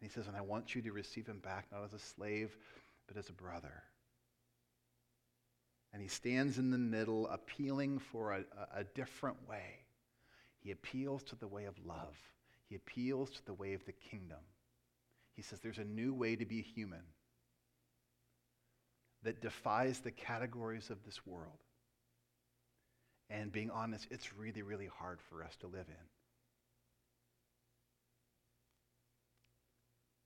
And 0.00 0.08
he 0.08 0.14
says, 0.14 0.26
And 0.26 0.36
I 0.36 0.40
want 0.42 0.74
you 0.74 0.82
to 0.82 0.92
receive 0.92 1.26
him 1.26 1.40
back 1.40 1.66
not 1.72 1.84
as 1.84 1.92
a 1.92 1.98
slave, 1.98 2.56
but 3.06 3.16
as 3.16 3.28
a 3.28 3.32
brother. 3.32 3.82
And 5.92 6.02
he 6.02 6.08
stands 6.08 6.58
in 6.58 6.70
the 6.70 6.78
middle, 6.78 7.26
appealing 7.28 7.98
for 7.98 8.32
a, 8.32 8.44
a, 8.74 8.84
different 8.84 9.36
way. 9.48 9.80
He 10.60 10.70
appeals 10.70 11.22
to 11.24 11.36
the 11.36 11.46
way 11.48 11.64
of 11.64 11.74
love, 11.86 12.16
he 12.68 12.74
appeals 12.74 13.30
to 13.30 13.46
the 13.46 13.54
way 13.54 13.74
of 13.74 13.84
the 13.86 13.92
kingdom. 13.92 14.40
He 15.34 15.42
says, 15.42 15.60
There's 15.60 15.78
a 15.78 15.84
new 15.84 16.12
way 16.12 16.36
to 16.36 16.44
be 16.44 16.60
human 16.60 17.02
that 19.22 19.40
defies 19.40 20.00
the 20.00 20.10
categories 20.10 20.90
of 20.90 21.04
this 21.04 21.24
world. 21.26 21.58
And 23.28 23.50
being 23.50 23.70
honest, 23.70 24.06
it's 24.10 24.34
really, 24.34 24.62
really 24.62 24.88
hard 24.98 25.20
for 25.28 25.42
us 25.42 25.56
to 25.56 25.66
live 25.66 25.86
in. 25.88 26.06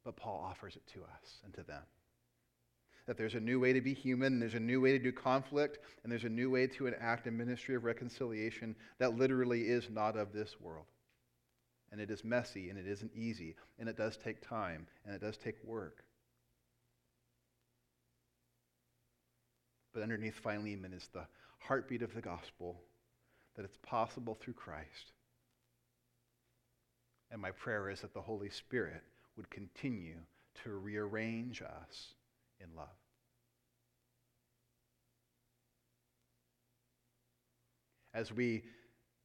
But 0.04 0.16
Paul 0.16 0.44
offers 0.48 0.76
it 0.76 0.86
to 0.94 1.00
us 1.00 1.40
and 1.44 1.54
to 1.54 1.62
them. 1.62 1.82
That 3.06 3.16
there's 3.16 3.34
a 3.34 3.40
new 3.40 3.58
way 3.58 3.72
to 3.72 3.80
be 3.80 3.94
human, 3.94 4.34
and 4.34 4.42
there's 4.42 4.54
a 4.54 4.60
new 4.60 4.80
way 4.80 4.92
to 4.92 4.98
do 4.98 5.12
conflict, 5.12 5.78
and 6.02 6.12
there's 6.12 6.24
a 6.24 6.28
new 6.28 6.50
way 6.50 6.66
to 6.68 6.86
enact 6.86 7.26
a 7.26 7.30
ministry 7.30 7.74
of 7.74 7.84
reconciliation 7.84 8.76
that 8.98 9.16
literally 9.16 9.62
is 9.62 9.88
not 9.90 10.16
of 10.16 10.32
this 10.32 10.60
world. 10.60 10.86
And 11.90 12.00
it 12.00 12.10
is 12.10 12.22
messy, 12.22 12.70
and 12.70 12.78
it 12.78 12.86
isn't 12.86 13.12
easy, 13.14 13.56
and 13.78 13.88
it 13.88 13.96
does 13.96 14.16
take 14.16 14.46
time, 14.46 14.86
and 15.04 15.14
it 15.14 15.20
does 15.20 15.36
take 15.36 15.56
work. 15.64 16.04
But 19.92 20.02
underneath 20.02 20.38
Philemon 20.38 20.92
is 20.92 21.08
the 21.12 21.26
heartbeat 21.58 22.02
of 22.02 22.14
the 22.14 22.20
gospel 22.20 22.80
that 23.56 23.64
it's 23.64 23.78
possible 23.82 24.36
through 24.40 24.54
Christ. 24.54 25.12
And 27.30 27.40
my 27.40 27.50
prayer 27.50 27.90
is 27.90 28.00
that 28.00 28.14
the 28.14 28.20
Holy 28.20 28.50
Spirit 28.50 29.02
would 29.36 29.50
continue 29.50 30.16
to 30.62 30.70
rearrange 30.70 31.62
us 31.62 32.14
in 32.60 32.68
love. 32.76 32.88
As 38.12 38.32
we 38.32 38.64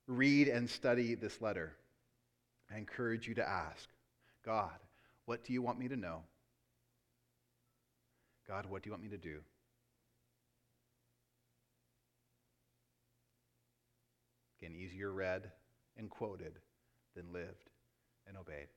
read 0.07 0.47
and 0.47 0.69
study 0.69 1.15
this 1.15 1.41
letter, 1.41 1.75
I 2.71 2.77
encourage 2.77 3.27
you 3.27 3.35
to 3.35 3.47
ask 3.47 3.89
God, 4.45 4.77
what 5.25 5.43
do 5.43 5.53
you 5.53 5.61
want 5.61 5.79
me 5.79 5.87
to 5.87 5.95
know? 5.95 6.21
God, 8.47 8.67
what 8.67 8.83
do 8.83 8.87
you 8.87 8.91
want 8.91 9.03
me 9.03 9.09
to 9.09 9.17
do? 9.17 9.39
Again, 14.59 14.75
easier 14.75 15.11
read 15.11 15.51
and 15.97 16.09
quoted 16.09 16.59
than 17.15 17.33
lived 17.33 17.69
and 18.27 18.37
obeyed. 18.37 18.67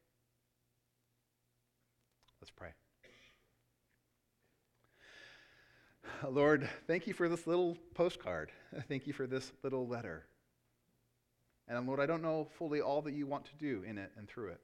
Let's 2.40 2.50
pray. 2.50 2.70
Lord, 6.28 6.68
thank 6.86 7.06
you 7.06 7.14
for 7.14 7.28
this 7.28 7.46
little 7.46 7.76
postcard. 7.94 8.50
Thank 8.88 9.06
you 9.06 9.12
for 9.12 9.26
this 9.26 9.52
little 9.62 9.86
letter. 9.86 10.26
And 11.68 11.86
Lord, 11.86 12.00
I 12.00 12.06
don't 12.06 12.22
know 12.22 12.48
fully 12.58 12.80
all 12.80 13.02
that 13.02 13.12
you 13.12 13.26
want 13.26 13.44
to 13.46 13.54
do 13.58 13.82
in 13.86 13.98
it 13.98 14.10
and 14.16 14.28
through 14.28 14.48
it. 14.48 14.60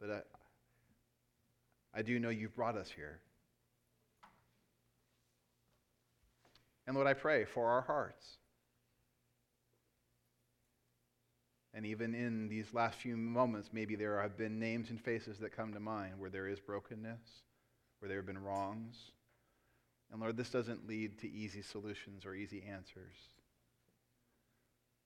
But 0.00 0.10
I, 1.94 1.98
I 1.98 2.02
do 2.02 2.18
know 2.18 2.28
you've 2.28 2.54
brought 2.54 2.76
us 2.76 2.90
here. 2.94 3.20
And 6.86 6.94
Lord, 6.94 7.08
I 7.08 7.14
pray 7.14 7.44
for 7.44 7.66
our 7.68 7.82
hearts. 7.82 8.38
And 11.74 11.84
even 11.84 12.14
in 12.14 12.48
these 12.48 12.72
last 12.72 12.96
few 12.98 13.16
moments, 13.16 13.70
maybe 13.72 13.96
there 13.96 14.22
have 14.22 14.38
been 14.38 14.58
names 14.58 14.88
and 14.90 15.00
faces 15.00 15.38
that 15.40 15.54
come 15.54 15.74
to 15.74 15.80
mind 15.80 16.14
where 16.18 16.30
there 16.30 16.48
is 16.48 16.58
brokenness, 16.58 17.20
where 17.98 18.08
there 18.08 18.18
have 18.18 18.26
been 18.26 18.42
wrongs. 18.42 18.96
And 20.12 20.20
Lord, 20.20 20.36
this 20.36 20.50
doesn't 20.50 20.86
lead 20.86 21.18
to 21.20 21.30
easy 21.30 21.62
solutions 21.62 22.24
or 22.24 22.34
easy 22.34 22.64
answers. 22.68 23.14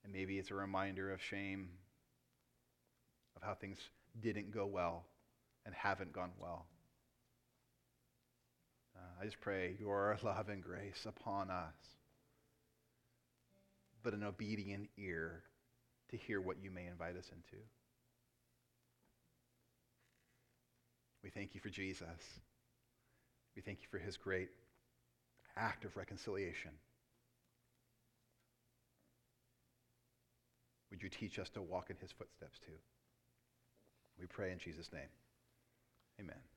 And 0.05 0.13
maybe 0.13 0.39
it's 0.39 0.51
a 0.51 0.55
reminder 0.55 1.13
of 1.13 1.23
shame, 1.23 1.71
of 3.37 3.43
how 3.43 3.55
things 3.55 3.79
didn't 4.21 4.53
go 4.53 4.67
well 4.67 5.05
and 5.65 5.75
haven't 5.75 6.13
gone 6.13 6.33
well. 6.39 6.67
Uh, 8.97 9.23
I 9.23 9.25
just 9.25 9.41
pray 9.41 9.77
your 9.79 10.19
love 10.23 10.49
and 10.49 10.63
grace 10.63 11.07
upon 11.07 11.51
us, 11.51 11.75
but 14.03 14.15
an 14.15 14.23
obedient 14.23 14.89
ear 14.99 15.43
to 16.11 16.17
hear 16.17 16.41
what 16.41 16.57
you 16.63 16.71
may 16.71 16.87
invite 16.87 17.17
us 17.17 17.29
into. 17.29 17.63
We 21.23 21.31
thank 21.31 21.55
you 21.55 21.61
for 21.61 21.69
Jesus. 21.69 22.09
We 23.55 23.63
thank 23.63 23.81
you 23.83 23.89
for 23.91 23.99
his 23.99 24.17
great 24.17 24.49
act 25.57 25.85
of 25.85 25.97
reconciliation. 25.97 26.73
Would 30.91 31.03
you 31.03 31.09
teach 31.09 31.39
us 31.39 31.49
to 31.51 31.63
walk 31.63 31.91
in 31.91 31.97
his 32.01 32.13
footsteps 32.13 32.59
too? 32.59 32.79
We 34.19 34.27
pray 34.27 34.53
in 34.53 34.59
Jesus' 34.59 34.93
name. 34.93 35.09
Amen. 36.21 36.50